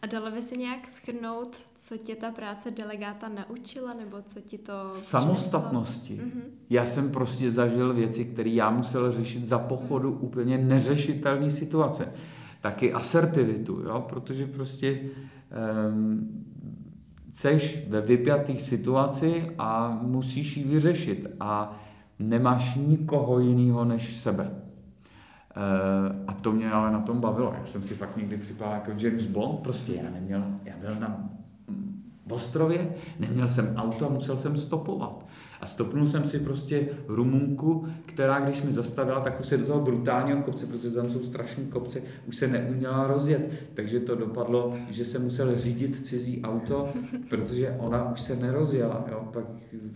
A 0.01 0.07
dalo 0.07 0.31
by 0.31 0.41
se 0.41 0.55
nějak 0.55 0.87
schrnout, 0.87 1.61
co 1.75 1.97
tě 1.97 2.15
ta 2.15 2.31
práce 2.31 2.71
delegáta 2.71 3.29
naučila, 3.29 3.93
nebo 3.93 4.17
co 4.27 4.41
ti 4.41 4.57
to 4.57 4.73
Samostatnosti. 4.89 6.21
Mm-hmm. 6.23 6.41
Já 6.69 6.85
jsem 6.85 7.11
prostě 7.11 7.51
zažil 7.51 7.93
věci, 7.93 8.25
které 8.25 8.49
já 8.49 8.69
musel 8.69 9.11
řešit 9.11 9.45
za 9.45 9.59
pochodu 9.59 10.11
úplně 10.11 10.57
neřešitelné 10.57 11.49
situace. 11.49 12.13
Taky 12.61 12.93
asertivitu, 12.93 13.81
jo? 13.81 14.05
protože 14.09 14.45
prostě 14.45 14.99
um, 15.91 16.45
seš 17.31 17.87
ve 17.87 18.01
vypjaté 18.01 18.57
situaci 18.57 19.51
a 19.57 19.99
musíš 20.01 20.57
ji 20.57 20.63
vyřešit 20.63 21.27
a 21.39 21.79
nemáš 22.19 22.75
nikoho 22.75 23.39
jiného 23.39 23.85
než 23.85 24.19
sebe. 24.19 24.60
Uh, 25.55 26.15
a 26.27 26.33
to 26.33 26.51
mě 26.51 26.71
ale 26.71 26.91
na 26.91 26.99
tom 26.99 27.19
bavilo. 27.19 27.53
Já 27.59 27.65
jsem 27.65 27.83
si 27.83 27.95
fakt 27.95 28.17
někdy 28.17 28.37
připadal 28.37 28.73
jako 28.73 28.91
James 28.97 29.25
Bond, 29.25 29.59
prostě 29.59 29.93
já 29.95 30.09
neměl, 30.09 30.43
já 30.65 30.73
byl 30.77 30.95
na 30.99 31.29
ostrově, 32.29 32.89
neměl 33.19 33.49
jsem 33.49 33.73
auto 33.75 34.05
a 34.05 34.09
musel 34.09 34.37
jsem 34.37 34.57
stopovat. 34.57 35.25
A 35.61 35.65
stopnul 35.65 36.05
jsem 36.05 36.23
si 36.23 36.39
prostě 36.39 36.89
Rumunku, 37.07 37.85
která 38.05 38.39
když 38.39 38.63
mi 38.63 38.71
zastavila, 38.71 39.19
tak 39.19 39.39
už 39.39 39.45
se 39.45 39.57
do 39.57 39.65
toho 39.65 39.79
brutálního 39.79 40.41
kopce, 40.41 40.65
protože 40.65 40.91
tam 40.91 41.09
jsou 41.09 41.23
strašní 41.23 41.65
kopce, 41.65 42.01
už 42.27 42.35
se 42.35 42.47
neuměla 42.47 43.07
rozjet. 43.07 43.51
Takže 43.73 43.99
to 43.99 44.15
dopadlo, 44.15 44.77
že 44.89 45.05
jsem 45.05 45.23
musel 45.23 45.57
řídit 45.57 46.05
cizí 46.05 46.41
auto, 46.41 46.89
protože 47.29 47.75
ona 47.79 48.11
už 48.11 48.21
se 48.21 48.35
nerozjela. 48.35 49.05
Jo? 49.11 49.27
Pak 49.33 49.45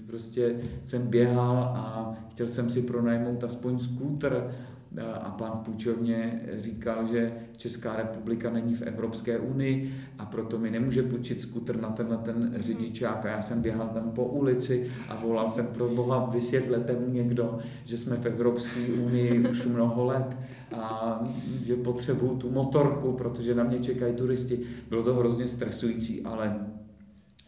prostě 0.07 0.55
jsem 0.83 1.07
běhal 1.07 1.57
a 1.57 2.13
chtěl 2.29 2.47
jsem 2.47 2.69
si 2.69 2.81
pronajmout 2.81 3.43
aspoň 3.43 3.79
skútr, 3.79 4.51
a 5.01 5.29
pan 5.29 5.51
v 5.51 5.65
půjčovně 5.65 6.41
říkal, 6.57 7.07
že 7.07 7.33
Česká 7.57 7.95
republika 7.95 8.49
není 8.49 8.75
v 8.75 8.81
Evropské 8.81 9.39
unii 9.39 9.93
a 10.19 10.25
proto 10.25 10.57
mi 10.57 10.71
nemůže 10.71 11.03
půjčit 11.03 11.41
skuter 11.41 11.81
na 11.81 11.89
tenhle 11.89 12.17
ten 12.17 12.53
řidičák 12.57 13.25
a 13.25 13.29
já 13.29 13.41
jsem 13.41 13.61
běhal 13.61 13.87
tam 13.87 14.11
po 14.11 14.25
ulici 14.25 14.91
a 15.09 15.15
volal 15.15 15.49
jsem 15.49 15.67
pro 15.67 15.89
boha, 15.89 16.25
vysvětlete 16.25 16.93
mu 16.93 17.09
někdo, 17.09 17.59
že 17.85 17.97
jsme 17.97 18.17
v 18.17 18.25
Evropské 18.25 18.79
unii 18.79 19.47
už 19.49 19.65
mnoho 19.65 20.05
let 20.05 20.37
a 20.75 21.19
že 21.63 21.75
potřebuju 21.75 22.37
tu 22.37 22.51
motorku, 22.51 23.11
protože 23.11 23.55
na 23.55 23.63
mě 23.63 23.79
čekají 23.79 24.15
turisti. 24.15 24.59
Bylo 24.89 25.03
to 25.03 25.15
hrozně 25.15 25.47
stresující, 25.47 26.21
ale 26.21 26.55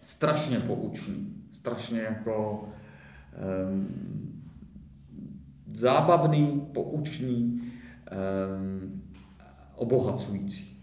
strašně 0.01 0.59
poučný, 0.59 1.33
strašně 1.51 2.01
jako 2.01 2.63
um, 3.73 4.26
zábavný, 5.67 6.67
poučný, 6.73 7.61
um, 8.61 9.01
obohacující. 9.75 10.77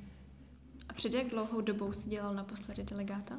A 0.88 0.92
před 0.92 1.14
jak 1.14 1.26
dlouhou 1.30 1.60
dobou 1.60 1.92
jsi 1.92 2.10
dělal 2.10 2.34
naposledy 2.34 2.84
delegáta? 2.84 3.34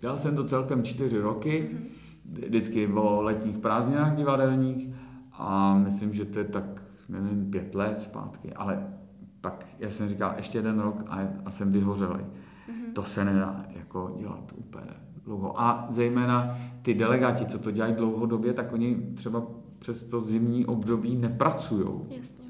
Dělal 0.00 0.18
jsem 0.18 0.36
to 0.36 0.44
celkem 0.44 0.82
čtyři 0.82 1.18
roky, 1.18 1.70
mm-hmm. 1.72 2.46
vždycky 2.46 2.86
o 2.86 3.22
letních 3.22 3.58
prázdninách 3.58 4.16
divadelních 4.16 4.88
a 5.32 5.78
myslím, 5.78 6.14
že 6.14 6.24
to 6.24 6.38
je 6.38 6.44
tak, 6.44 6.82
nevím, 7.08 7.50
pět 7.50 7.74
let 7.74 8.00
zpátky, 8.00 8.52
ale 8.52 8.92
pak 9.40 9.66
já 9.78 9.90
jsem 9.90 10.08
říkal 10.08 10.34
ještě 10.36 10.58
jeden 10.58 10.80
rok 10.80 11.04
a, 11.08 11.28
a 11.44 11.50
jsem 11.50 11.72
vyhořelý. 11.72 12.20
Mm-hmm. 12.20 12.92
To 12.94 13.02
se 13.02 13.24
nedá 13.24 13.66
jako 13.68 14.16
dělat 14.18 14.52
úplně 14.56 14.92
dlouho. 15.24 15.60
A 15.60 15.86
zejména 15.90 16.58
ty 16.82 16.94
delegáti, 16.94 17.46
co 17.46 17.58
to 17.58 17.70
dělají 17.70 17.94
dlouhodobě, 17.94 18.52
tak 18.52 18.72
oni 18.72 18.96
třeba 19.14 19.46
přes 19.78 20.04
to 20.04 20.20
zimní 20.20 20.66
období 20.66 21.16
nepracují. 21.16 21.88
Jasně. 22.18 22.46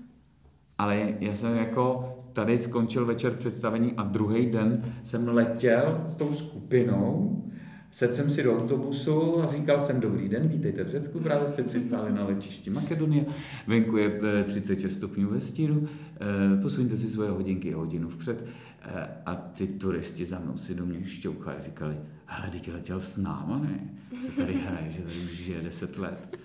Ale 0.79 1.15
já 1.21 1.35
jsem 1.35 1.57
jako 1.57 2.17
tady 2.33 2.59
skončil 2.59 3.07
večer 3.07 3.33
představení 3.33 3.93
a 3.97 4.03
druhý 4.03 4.47
den 4.47 4.95
jsem 5.03 5.29
letěl 5.29 6.03
s 6.07 6.17
tou 6.17 6.33
skupinou, 6.33 7.43
sedl 7.91 8.15
jsem 8.15 8.31
si 8.31 8.43
do 8.43 8.59
autobusu 8.59 9.43
a 9.43 9.47
říkal 9.47 9.81
jsem, 9.81 10.01
dobrý 10.01 10.29
den, 10.29 10.49
vítejte 10.49 10.85
v 10.85 10.89
Řecku, 10.89 11.21
právě 11.21 11.49
jste 11.49 11.63
přistáli 11.63 12.13
na 12.13 12.25
letišti 12.25 12.71
Makedonie, 12.71 13.27
venku 13.67 13.97
je 13.97 14.21
36 14.45 14.93
eh, 14.93 14.97
stupňů 14.97 15.31
ve 15.31 15.41
stíru, 15.41 15.89
eh, 16.21 16.63
posuňte 16.63 16.97
si 16.97 17.11
svoje 17.11 17.31
hodinky 17.31 17.75
o 17.75 17.79
hodinu 17.79 18.09
vpřed 18.09 18.45
eh, 18.83 19.09
a 19.27 19.35
ty 19.35 19.67
turisti 19.67 20.27
za 20.27 20.39
mnou 20.39 20.57
si 20.57 20.75
do 20.75 20.87
mě 20.87 21.05
šťouchali 21.05 21.57
a 21.57 21.61
říkali, 21.61 21.97
hele, 22.27 22.51
teď 22.51 22.73
letěl 22.73 23.01
s 23.01 23.17
náma, 23.17 23.59
ne? 23.59 23.91
Co 24.21 24.33
tady 24.33 24.55
hraje, 24.55 24.91
že 24.91 25.03
tady 25.03 25.17
už 25.25 25.31
žije 25.31 25.63
10 25.63 25.99
let. 25.99 26.39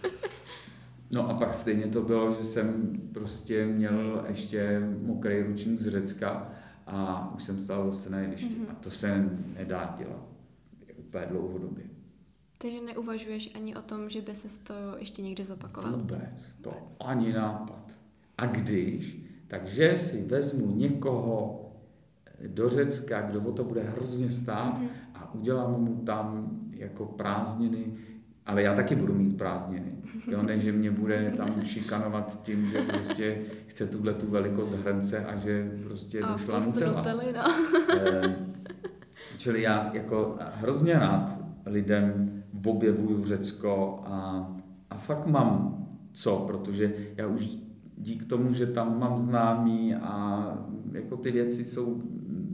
No 1.14 1.30
a 1.30 1.34
pak 1.34 1.56
stejně 1.56 1.88
to 1.88 2.02
bylo, 2.02 2.32
že 2.32 2.44
jsem 2.44 3.00
prostě 3.14 3.66
měl 3.66 4.26
ještě 4.28 4.82
mokrý 5.02 5.44
ručník 5.44 5.80
z 5.80 5.88
Řecka 5.88 6.50
a 6.88 7.32
už 7.36 7.44
jsem 7.44 7.60
stál 7.60 7.92
zase 7.92 8.10
na 8.10 8.20
jevišti. 8.20 8.56
Mm-hmm. 8.56 8.72
A 8.72 8.74
to 8.74 8.92
se 8.92 9.30
nedá 9.58 9.96
dělat 9.98 10.32
úplně 10.98 11.26
dlouhodobě. 11.26 11.84
Takže 12.58 12.82
neuvažuješ 12.82 13.56
ani 13.56 13.76
o 13.76 13.82
tom, 13.82 14.10
že 14.10 14.22
by 14.22 14.36
se 14.36 14.60
to 14.60 14.74
ještě 14.98 15.22
někdy 15.22 15.46
zopakovalo? 15.46 15.98
Vůbec, 15.98 16.54
to 16.62 16.70
Vůbec. 16.70 16.98
ani 17.00 17.34
nápad. 17.34 17.92
A 18.38 18.46
když, 18.46 19.18
takže 19.48 19.98
si 19.98 20.22
vezmu 20.22 20.76
někoho 20.76 21.58
do 22.48 22.70
Řecka, 22.70 23.22
kdo 23.22 23.42
o 23.42 23.52
to 23.52 23.64
bude 23.64 23.84
hrozně 23.84 24.30
stát 24.30 24.80
mm-hmm. 24.80 24.90
a 25.16 25.34
udělám 25.34 25.84
mu 25.84 25.96
tam 25.96 26.60
jako 26.72 27.06
prázdniny, 27.06 27.94
ale 28.52 28.62
já 28.64 28.76
taky 28.76 28.96
budu 28.96 29.14
mít 29.14 29.38
prázdniny. 29.38 29.90
Jo, 30.28 30.44
ne, 30.44 30.60
že 30.60 30.72
mě 30.72 30.92
bude 30.92 31.34
tam 31.38 31.62
šikanovat 31.64 32.42
tím, 32.42 32.66
že 32.72 32.82
prostě 32.82 33.38
chce 33.68 33.88
tuhle 33.88 34.14
tu 34.14 34.28
velikost 34.28 34.74
hrnce 34.74 35.26
a 35.26 35.36
že 35.36 35.72
prostě 35.84 36.20
a 36.20 36.32
došla 36.32 36.60
Nutella. 36.60 37.04
no. 37.34 37.44
Eh, 37.94 38.36
čili 39.38 39.62
já 39.62 39.90
jako 39.94 40.38
hrozně 40.54 40.94
rád 40.94 41.40
lidem 41.66 42.44
objevuju 42.66 43.24
Řecko 43.24 44.00
a, 44.06 44.48
a 44.90 44.98
fakt 44.98 45.26
mám 45.26 45.78
co, 46.12 46.44
protože 46.48 46.94
já 47.18 47.28
už 47.28 47.58
dík 47.98 48.26
tomu, 48.26 48.54
že 48.54 48.66
tam 48.66 49.00
mám 49.00 49.18
známý 49.18 49.96
a 49.96 50.44
jako 50.92 51.18
ty 51.18 51.32
věci 51.32 51.64
jsou 51.64 52.02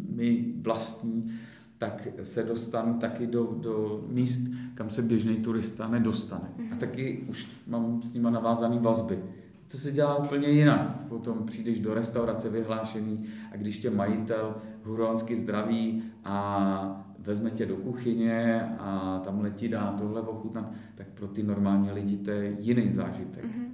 mi 0.10 0.54
vlastní, 0.62 1.32
tak 1.78 2.08
se 2.24 2.44
dostanu 2.44 3.00
taky 3.00 3.28
do, 3.28 3.44
do 3.62 4.06
míst, 4.08 4.42
kam 4.74 4.90
se 4.90 5.02
běžný 5.02 5.36
turista 5.36 5.88
nedostane. 5.88 6.50
A 6.58 6.62
mhm. 6.62 6.78
taky 6.78 7.26
už 7.30 7.48
mám 7.68 8.02
s 8.02 8.13
nima 8.13 8.30
navázaný 8.30 8.80
vazby. 8.80 9.24
To 9.72 9.78
se 9.78 9.92
dělá 9.92 10.16
úplně 10.16 10.48
jinak. 10.48 11.08
Potom 11.08 11.46
přijdeš 11.46 11.80
do 11.80 11.94
restaurace 11.94 12.50
vyhlášený 12.50 13.26
a 13.52 13.58
když 13.58 13.78
tě 13.78 13.90
majitel 13.90 14.56
huronsky 14.84 15.38
zdraví 15.38 16.04
a 16.24 17.08
vezme 17.20 17.52
tě 17.52 17.66
do 17.66 17.78
kuchyně 17.78 18.62
a 18.80 19.20
tam 19.26 19.42
letí 19.42 19.68
dá 19.68 19.96
tohle 19.98 20.22
ochutnat, 20.22 20.72
tak 20.96 21.08
pro 21.08 21.28
ty 21.28 21.44
normální 21.44 21.92
lidi 21.92 22.18
to 22.18 22.32
je 22.32 22.56
jiný 22.60 22.92
zážitek. 22.92 23.46
Mm-hmm. 23.46 23.68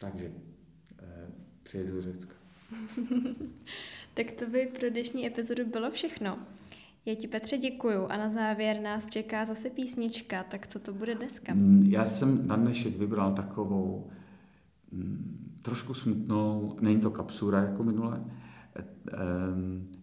Takže 0.00 0.32
eh, 1.02 1.26
přijedu 1.62 1.94
do 1.94 2.02
Řecka. 2.02 2.34
tak 4.14 4.32
to 4.32 4.46
by 4.46 4.72
pro 4.80 4.90
dnešní 4.90 5.26
epizodu 5.26 5.64
bylo 5.66 5.90
všechno. 5.90 6.38
Já 7.06 7.14
ti 7.14 7.28
Petře 7.28 7.58
děkuju 7.58 8.06
a 8.06 8.16
na 8.16 8.30
závěr 8.30 8.80
nás 8.80 9.08
čeká 9.08 9.44
zase 9.44 9.70
písnička, 9.70 10.42
tak 10.42 10.66
co 10.66 10.78
to 10.78 10.92
bude 10.92 11.14
dneska? 11.14 11.54
Mm, 11.54 11.86
já 11.88 12.06
jsem 12.06 12.46
na 12.46 12.56
dnešek 12.56 12.96
vybral 12.96 13.32
takovou 13.32 14.10
mm, 14.92 15.58
trošku 15.62 15.94
smutnou, 15.94 16.76
není 16.80 17.00
to 17.00 17.10
kapsura 17.10 17.62
jako 17.62 17.82
minule, 17.82 18.24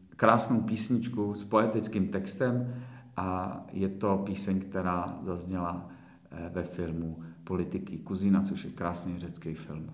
krásnou 0.10 0.62
písničku 0.62 1.34
s 1.34 1.44
poetickým 1.44 2.08
textem 2.08 2.84
a 3.18 3.60
je 3.72 3.90
to 3.90 4.18
píseň, 4.18 4.60
která 4.60 5.20
zazněla 5.22 5.90
eh, 6.32 6.50
ve 6.54 6.64
filmu 6.64 7.24
Politiky 7.44 7.98
Kuzina, 7.98 8.42
což 8.42 8.64
je 8.64 8.72
krásný 8.72 9.20
řecký 9.20 9.54
film. 9.54 9.94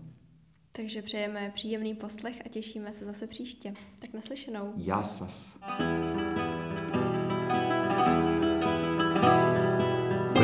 Takže 0.72 1.02
přejeme 1.02 1.52
příjemný 1.54 1.96
poslech 1.96 2.42
a 2.46 2.50
těšíme 2.50 2.94
se 2.94 3.06
zase 3.06 3.28
příště. 3.28 3.74
Tak 4.00 4.14
naslyšenou. 4.14 4.74
Jasas. 4.78 5.60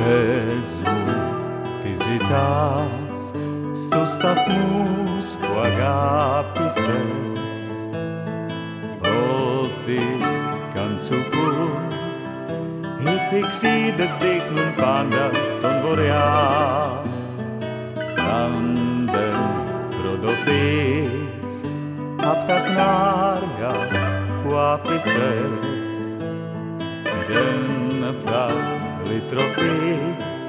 Jezu, 0.06 0.98
ty 1.82 1.92
ζητάς 1.94 3.20
στους 3.74 4.12
σταθμούς 4.14 5.26
που 5.42 5.60
αγάπησες. 5.64 7.54
Ό,τι 9.02 10.00
καν 10.74 11.00
σου 11.06 11.18
πουν 11.32 11.86
οι 13.00 13.16
πηξίδες 13.30 14.12
δείχνουν 14.20 14.74
πάντα 14.76 15.30
τον 15.62 15.82
βορειά 15.82 17.02
αν 18.44 18.54
δεν 19.06 19.38
προδοθείς 20.02 21.62
απ' 22.22 22.48
τα 22.48 22.60
χνάρια 22.60 23.74
που 24.44 24.56
άφησες 24.56 25.90
δεν 27.28 28.16
θα 28.26 28.45
λυτρωθείς 29.08 30.44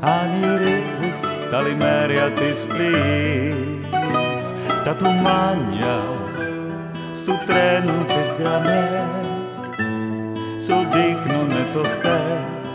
αν 0.00 0.30
οι 0.32 0.56
ρίζες 0.56 1.20
τα 1.50 1.62
λιμέρια 1.62 2.30
της 2.30 2.66
πλοίης 2.66 4.52
τα 4.84 4.94
τουμάνια 4.94 6.02
στου 7.12 7.32
τρένου 7.46 8.04
τις 8.06 8.34
γραμμές 8.38 9.46
σου 10.64 10.74
δείχνουνε 10.92 11.66
το 11.72 11.82
χτες. 11.82 12.70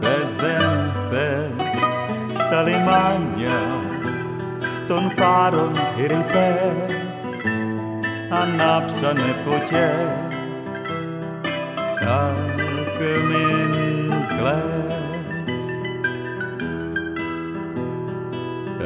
Θες 0.00 0.36
δεν 0.36 0.92
θες 1.10 2.34
στα 2.34 2.62
λιμάνια 2.62 3.60
των 4.86 5.12
πάρων 5.16 5.72
οι 5.96 6.00
ρηπές 6.00 7.20
ανάψανε 8.28 9.34
φωτιές. 9.44 10.30
Αχ 12.08 12.52
μην 13.02 13.81
κλαις 14.42 15.64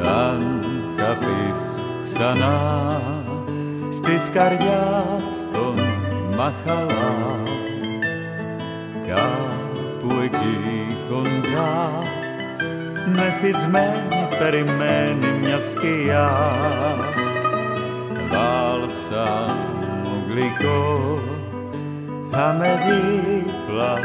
Αν 0.05 0.63
χαθείς 0.97 1.83
ξανά 2.03 3.01
στις 3.89 4.29
καρδιάς 4.33 5.49
των 5.53 5.75
μαχαλά 6.35 7.39
κάπου 9.07 10.15
εκεί 10.23 10.95
κοντά 11.09 11.89
μεθυσμένη 13.05 14.27
περιμένει 14.39 15.39
μια 15.39 15.59
σκιά 15.59 16.31
βάλσαμο 18.29 20.23
γλυκό 20.27 21.19
θα 22.31 22.55
με 22.59 22.79
δίπλα 22.85 23.97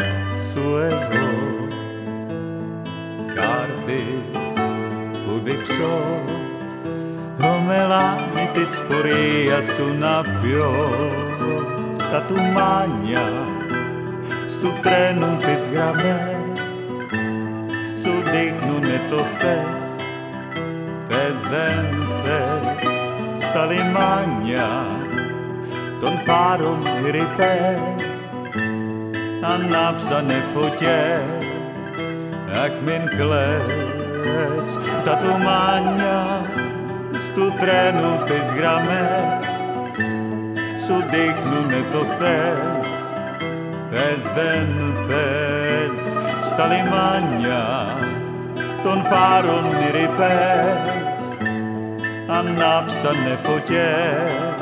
σου 0.53 0.77
εγώ 0.77 1.42
κάρτης 3.43 4.53
που 5.25 5.41
διψώ 5.43 5.99
το 7.39 7.61
μελάνι 7.67 8.51
της 8.53 8.83
πορείας 8.89 9.65
σου 9.65 9.99
να 9.99 10.21
πιω. 10.21 10.73
Τα 12.11 12.23
τουμάνια 12.23 13.29
στου 14.47 14.69
τρένου 14.83 15.37
τις 15.37 15.69
γραμμές 15.73 16.61
σου 18.01 18.13
δείχνουνε 18.31 19.01
το 19.11 19.17
χτες. 19.17 19.81
Θες 21.09 21.37
δεν 21.51 22.07
θες 22.25 23.43
στα 23.45 23.67
λιμάνια 23.67 24.87
των 26.01 26.13
πάρων 26.27 26.83
οι 26.83 27.11
ρηπές 27.11 28.19
ανάψανε 29.43 30.45
φωτιές 30.55 31.42
αχ 32.61 32.73
μην 32.85 33.09
κλαις 33.17 34.79
τα 35.05 35.17
τουμάνια 35.17 36.47
στου 37.15 37.53
τρένου 37.61 38.25
τις 38.25 38.53
γραμμές 38.59 39.47
σου 40.85 40.95
δείχνουνε 41.11 41.85
το 41.93 41.99
χτες 41.99 42.89
θες 43.91 44.33
δεν 44.35 44.67
θες 45.09 46.17
στα 46.51 46.67
λιμάνια 46.67 47.97
των 48.83 49.03
πάρων 49.03 49.65
οι 49.65 49.91
ρηπές 49.97 51.19
ανάψανε 52.27 53.39
φωτιές 53.43 54.53